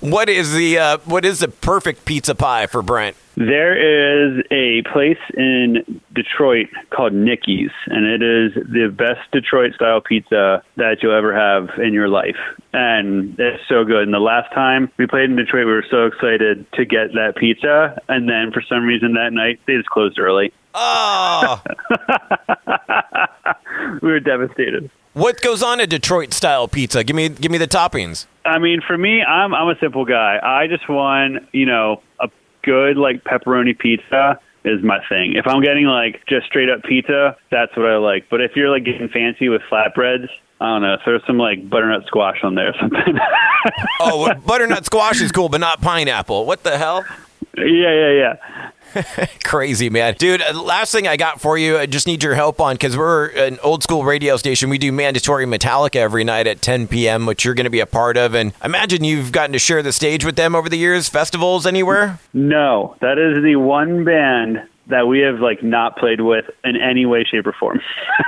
what 0.00 0.28
is 0.28 0.54
the 0.54 0.78
uh, 0.78 0.98
what 1.04 1.24
is 1.24 1.40
the 1.40 1.48
perfect 1.48 2.04
pizza 2.04 2.34
pie 2.34 2.66
for 2.66 2.82
Brent? 2.82 3.16
There 3.36 3.76
is 3.76 4.42
a 4.50 4.80
place 4.90 5.18
in 5.36 6.00
Detroit 6.14 6.68
called 6.88 7.12
Nicky's, 7.12 7.70
and 7.86 8.06
it 8.06 8.22
is 8.22 8.54
the 8.54 8.88
best 8.88 9.30
Detroit 9.30 9.74
style 9.74 10.00
pizza 10.00 10.62
that 10.76 11.02
you'll 11.02 11.14
ever 11.14 11.34
have 11.34 11.78
in 11.78 11.92
your 11.92 12.08
life. 12.08 12.38
And 12.72 13.38
it's 13.38 13.62
so 13.68 13.84
good. 13.84 14.04
And 14.04 14.14
the 14.14 14.18
last 14.18 14.50
time 14.54 14.90
we 14.96 15.06
played 15.06 15.28
in 15.28 15.36
Detroit, 15.36 15.66
we 15.66 15.72
were 15.72 15.84
so 15.90 16.06
excited 16.06 16.64
to 16.72 16.86
get 16.86 17.12
that 17.12 17.34
pizza, 17.36 18.00
and 18.08 18.26
then 18.26 18.52
for 18.52 18.62
some 18.62 18.86
reason 18.86 19.12
that 19.14 19.34
night 19.34 19.60
they 19.66 19.76
just 19.76 19.90
closed 19.90 20.18
early. 20.18 20.50
Oh, 20.72 21.62
we 24.00 24.08
were 24.08 24.20
devastated. 24.20 24.90
What 25.16 25.40
goes 25.40 25.62
on 25.62 25.80
a 25.80 25.86
Detroit 25.86 26.34
style 26.34 26.68
pizza? 26.68 27.02
Give 27.02 27.16
me 27.16 27.30
give 27.30 27.50
me 27.50 27.56
the 27.56 27.66
toppings. 27.66 28.26
I 28.44 28.58
mean, 28.58 28.82
for 28.86 28.98
me, 28.98 29.22
I'm 29.22 29.54
I'm 29.54 29.66
a 29.70 29.78
simple 29.80 30.04
guy. 30.04 30.38
I 30.42 30.66
just 30.66 30.90
want 30.90 31.38
you 31.52 31.64
know 31.64 32.02
a 32.20 32.28
good 32.62 32.98
like 32.98 33.24
pepperoni 33.24 33.78
pizza 33.78 34.38
is 34.66 34.84
my 34.84 34.98
thing. 35.08 35.32
If 35.34 35.46
I'm 35.46 35.62
getting 35.62 35.86
like 35.86 36.20
just 36.28 36.44
straight 36.44 36.68
up 36.68 36.82
pizza, 36.82 37.34
that's 37.50 37.74
what 37.78 37.86
I 37.86 37.96
like. 37.96 38.26
But 38.28 38.42
if 38.42 38.56
you're 38.56 38.68
like 38.68 38.84
getting 38.84 39.08
fancy 39.08 39.48
with 39.48 39.62
flatbreads, 39.72 40.28
I 40.60 40.66
don't 40.66 40.82
know, 40.82 40.98
throw 41.02 41.18
some 41.26 41.38
like 41.38 41.66
butternut 41.66 42.04
squash 42.06 42.40
on 42.42 42.54
there 42.54 42.68
or 42.68 42.74
something. 42.78 43.18
oh, 44.00 44.34
butternut 44.46 44.84
squash 44.84 45.22
is 45.22 45.32
cool, 45.32 45.48
but 45.48 45.60
not 45.62 45.80
pineapple. 45.80 46.44
What 46.44 46.62
the 46.62 46.76
hell? 46.76 47.06
Yeah, 47.56 47.64
yeah, 47.64 48.10
yeah. 48.10 48.70
Crazy, 49.44 49.90
man. 49.90 50.14
Dude, 50.18 50.42
uh, 50.42 50.60
last 50.60 50.92
thing 50.92 51.06
I 51.06 51.16
got 51.16 51.40
for 51.40 51.58
you, 51.58 51.78
I 51.78 51.86
just 51.86 52.06
need 52.06 52.22
your 52.22 52.34
help 52.34 52.60
on 52.60 52.74
because 52.74 52.96
we're 52.96 53.28
an 53.28 53.58
old 53.62 53.82
school 53.82 54.04
radio 54.04 54.36
station. 54.36 54.70
We 54.70 54.78
do 54.78 54.92
mandatory 54.92 55.46
Metallica 55.46 55.96
every 55.96 56.24
night 56.24 56.46
at 56.46 56.62
10 56.62 56.88
p.m., 56.88 57.26
which 57.26 57.44
you're 57.44 57.54
going 57.54 57.64
to 57.64 57.70
be 57.70 57.80
a 57.80 57.86
part 57.86 58.16
of. 58.16 58.34
And 58.34 58.52
imagine 58.64 59.04
you've 59.04 59.32
gotten 59.32 59.52
to 59.52 59.58
share 59.58 59.82
the 59.82 59.92
stage 59.92 60.24
with 60.24 60.36
them 60.36 60.54
over 60.54 60.68
the 60.68 60.78
years, 60.78 61.08
festivals 61.08 61.66
anywhere? 61.66 62.18
No, 62.32 62.96
that 63.00 63.18
is 63.18 63.42
the 63.42 63.56
one 63.56 64.04
band 64.04 64.62
that 64.88 65.08
we 65.08 65.20
have 65.20 65.40
like 65.40 65.62
not 65.62 65.96
played 65.96 66.20
with 66.20 66.44
in 66.64 66.76
any 66.76 67.06
way, 67.06 67.24
shape, 67.24 67.46
or 67.46 67.52
form. 67.52 67.80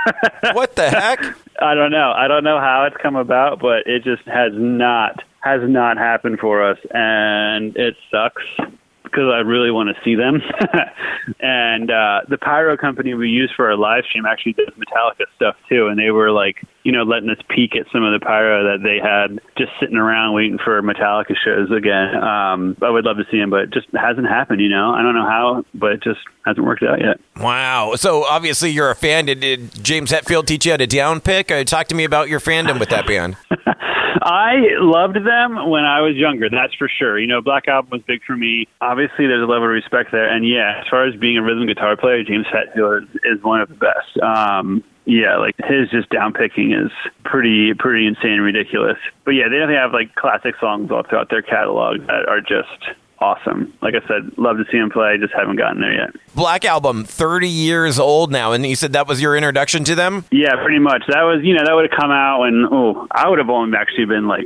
what 0.53 0.75
the 0.75 0.89
heck? 0.89 1.23
I 1.61 1.73
don't 1.73 1.91
know. 1.91 2.11
I 2.15 2.27
don't 2.27 2.43
know 2.43 2.59
how 2.59 2.85
it's 2.85 3.01
come 3.01 3.15
about, 3.15 3.59
but 3.59 3.87
it 3.87 4.03
just 4.03 4.23
has 4.23 4.51
not 4.53 5.23
has 5.41 5.61
not 5.63 5.97
happened 5.97 6.39
for 6.39 6.69
us, 6.69 6.77
and 6.91 7.75
it 7.77 7.95
sucks 8.11 8.43
because 9.11 9.31
I 9.33 9.39
really 9.39 9.71
want 9.71 9.89
to 9.89 9.95
see 10.03 10.15
them. 10.15 10.41
and 11.39 11.91
uh, 11.91 12.21
the 12.29 12.37
pyro 12.37 12.77
company 12.77 13.13
we 13.13 13.29
use 13.29 13.51
for 13.55 13.69
our 13.69 13.77
live 13.77 14.03
stream 14.09 14.25
actually 14.25 14.53
does 14.53 14.73
Metallica 14.77 15.25
stuff 15.35 15.55
too, 15.67 15.87
and 15.87 15.99
they 15.99 16.11
were 16.11 16.31
like, 16.31 16.57
you 16.89 16.97
know, 16.97 17.03
letting 17.03 17.29
us 17.29 17.37
peek 17.49 17.75
at 17.75 17.85
some 17.93 18.03
of 18.03 18.19
the 18.19 18.25
pyro 18.25 18.63
that 18.63 18.81
they 18.81 18.97
had 18.97 19.39
just 19.59 19.71
sitting 19.79 19.95
around 19.95 20.33
waiting 20.33 20.57
for 20.57 20.81
Metallica 20.81 21.35
shows 21.37 21.69
again. 21.69 22.15
Um, 22.15 22.75
I 22.81 22.89
would 22.89 23.05
love 23.05 23.17
to 23.17 23.25
see 23.29 23.37
them, 23.37 23.51
but 23.51 23.59
it 23.59 23.69
just 23.71 23.85
hasn't 23.93 24.25
happened. 24.25 24.59
You 24.59 24.69
know, 24.69 24.89
I 24.89 25.03
don't 25.03 25.13
know 25.13 25.29
how, 25.29 25.63
but 25.75 25.91
it 25.91 26.01
just 26.01 26.21
hasn't 26.47 26.65
worked 26.65 26.81
out 26.81 26.99
yet. 26.99 27.19
Wow. 27.39 27.93
So 27.93 28.23
obviously 28.23 28.71
you're 28.71 28.89
a 28.89 28.95
fan. 28.95 29.27
Did, 29.27 29.39
did 29.39 29.83
James 29.83 30.11
Hetfield 30.11 30.47
teach 30.47 30.65
you 30.65 30.71
how 30.71 30.77
to 30.77 30.87
down 30.87 31.21
pick? 31.21 31.51
Uh, 31.51 31.63
talk 31.63 31.89
to 31.89 31.95
me 31.95 32.05
about 32.05 32.27
your 32.27 32.39
fandom 32.39 32.79
with 32.79 32.89
that 32.89 33.05
band. 33.05 33.37
I 34.21 34.55
loved 34.79 35.15
them 35.15 35.69
when 35.69 35.85
I 35.85 36.01
was 36.01 36.15
younger, 36.15 36.49
that's 36.49 36.73
for 36.75 36.89
sure. 36.89 37.19
You 37.19 37.27
know, 37.27 37.41
Black 37.41 37.67
Album 37.67 37.91
was 37.91 38.01
big 38.07 38.21
for 38.25 38.35
me. 38.35 38.67
Obviously, 38.81 39.27
there's 39.27 39.43
a 39.43 39.51
level 39.51 39.65
of 39.65 39.69
respect 39.71 40.11
there. 40.11 40.27
And 40.27 40.47
yeah, 40.47 40.81
as 40.81 40.87
far 40.89 41.05
as 41.05 41.15
being 41.15 41.37
a 41.37 41.43
rhythm 41.43 41.67
guitar 41.67 41.95
player, 41.95 42.23
James 42.23 42.45
Hetfield 42.47 43.03
is, 43.03 43.09
is 43.23 43.43
one 43.43 43.61
of 43.61 43.69
the 43.69 43.75
best. 43.75 44.17
Um, 44.21 44.83
yeah, 45.09 45.37
like 45.37 45.55
his 45.57 45.89
just 45.89 46.09
down 46.09 46.33
picking 46.33 46.71
is 46.71 46.91
pretty 47.25 47.73
pretty 47.73 48.05
insane 48.05 48.33
and 48.33 48.43
ridiculous. 48.43 48.97
But 49.25 49.31
yeah, 49.31 49.45
they 49.49 49.57
definitely 49.57 49.75
have 49.75 49.91
like 49.91 50.13
classic 50.15 50.55
songs 50.59 50.91
all 50.91 51.03
throughout 51.03 51.29
their 51.29 51.41
catalog 51.41 52.05
that 52.05 52.27
are 52.27 52.41
just 52.41 52.95
awesome. 53.19 53.73
Like 53.81 53.95
I 53.95 54.07
said, 54.07 54.37
love 54.37 54.57
to 54.57 54.65
see 54.71 54.77
him 54.77 54.91
play. 54.91 55.17
Just 55.17 55.33
haven't 55.33 55.55
gotten 55.55 55.81
there 55.81 55.93
yet. 55.93 56.15
Black 56.35 56.63
Album, 56.63 57.03
30 57.03 57.49
years 57.49 57.99
old 57.99 58.31
now, 58.31 58.51
and 58.51 58.65
you 58.65 58.75
said 58.75 58.93
that 58.93 59.07
was 59.07 59.19
your 59.19 59.35
introduction 59.35 59.83
to 59.85 59.95
them? 59.95 60.25
Yeah, 60.31 60.55
pretty 60.63 60.79
much. 60.79 61.03
That 61.07 61.23
was, 61.23 61.41
you 61.43 61.55
know, 61.55 61.65
that 61.65 61.73
would 61.73 61.89
have 61.89 61.99
come 61.99 62.11
out 62.11 62.41
when, 62.41 62.67
oh, 62.71 63.07
I 63.11 63.27
would 63.27 63.39
have 63.39 63.49
only 63.49 63.75
actually 63.75 64.05
been 64.05 64.27
like 64.27 64.45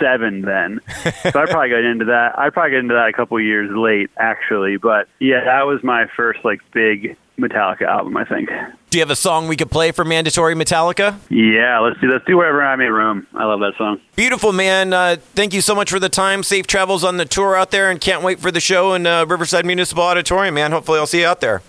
seven 0.00 0.42
then. 0.42 0.80
so 1.22 1.40
I 1.40 1.46
probably 1.46 1.70
got 1.70 1.84
into 1.84 2.06
that. 2.06 2.38
I 2.38 2.50
probably 2.50 2.72
got 2.72 2.78
into 2.78 2.94
that 2.94 3.08
a 3.08 3.12
couple 3.12 3.40
years 3.40 3.70
late, 3.74 4.10
actually. 4.16 4.76
But 4.76 5.08
yeah, 5.20 5.44
that 5.44 5.66
was 5.66 5.82
my 5.82 6.06
first 6.16 6.44
like 6.44 6.60
big 6.72 7.16
Metallica 7.38 7.82
album, 7.82 8.16
I 8.16 8.24
think. 8.24 8.48
Do 8.90 8.98
you 8.98 9.02
have 9.02 9.10
a 9.10 9.16
song 9.16 9.48
we 9.48 9.56
could 9.56 9.70
play 9.70 9.90
for 9.90 10.04
Mandatory 10.04 10.54
Metallica? 10.54 11.18
Yeah, 11.28 11.80
let's 11.80 12.00
do 12.00 12.08
let's 12.10 12.24
do 12.24 12.36
Wherever 12.36 12.62
I 12.62 12.76
May 12.76 12.86
Roam. 12.86 13.26
I 13.34 13.44
love 13.44 13.60
that 13.60 13.76
song. 13.76 14.00
Beautiful, 14.14 14.52
man. 14.52 14.92
Uh, 14.92 15.16
thank 15.34 15.52
you 15.52 15.60
so 15.60 15.74
much 15.74 15.90
for 15.90 15.98
the 15.98 16.08
time. 16.08 16.42
Safe 16.42 16.66
travels 16.66 17.02
on 17.02 17.16
the 17.16 17.24
tour 17.24 17.56
out 17.56 17.70
there, 17.72 17.90
and 17.90 18.00
can't 18.00 18.22
wait 18.22 18.38
for 18.38 18.50
the 18.52 18.60
show 18.60 18.94
in 18.94 19.06
uh, 19.06 19.26
Riverside 19.26 19.66
Municipal 19.66 20.04
Auditorium, 20.04 20.54
man. 20.54 20.70
Hopefully, 20.70 20.98
I'll 20.98 21.06
see 21.06 21.20
you 21.20 21.26
out 21.26 21.40
there. 21.40 21.62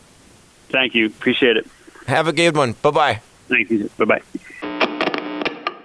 Thank 0.70 0.94
you. 0.94 1.08
Appreciate 1.08 1.58
it. 1.58 1.68
Have 2.08 2.28
a 2.28 2.34
good 2.34 2.56
one. 2.56 2.74
Bye 2.82 2.92
bye. 2.92 3.22
Thank 3.48 3.72
you. 3.72 3.90
Bye 3.98 4.06
bye. 4.06 4.22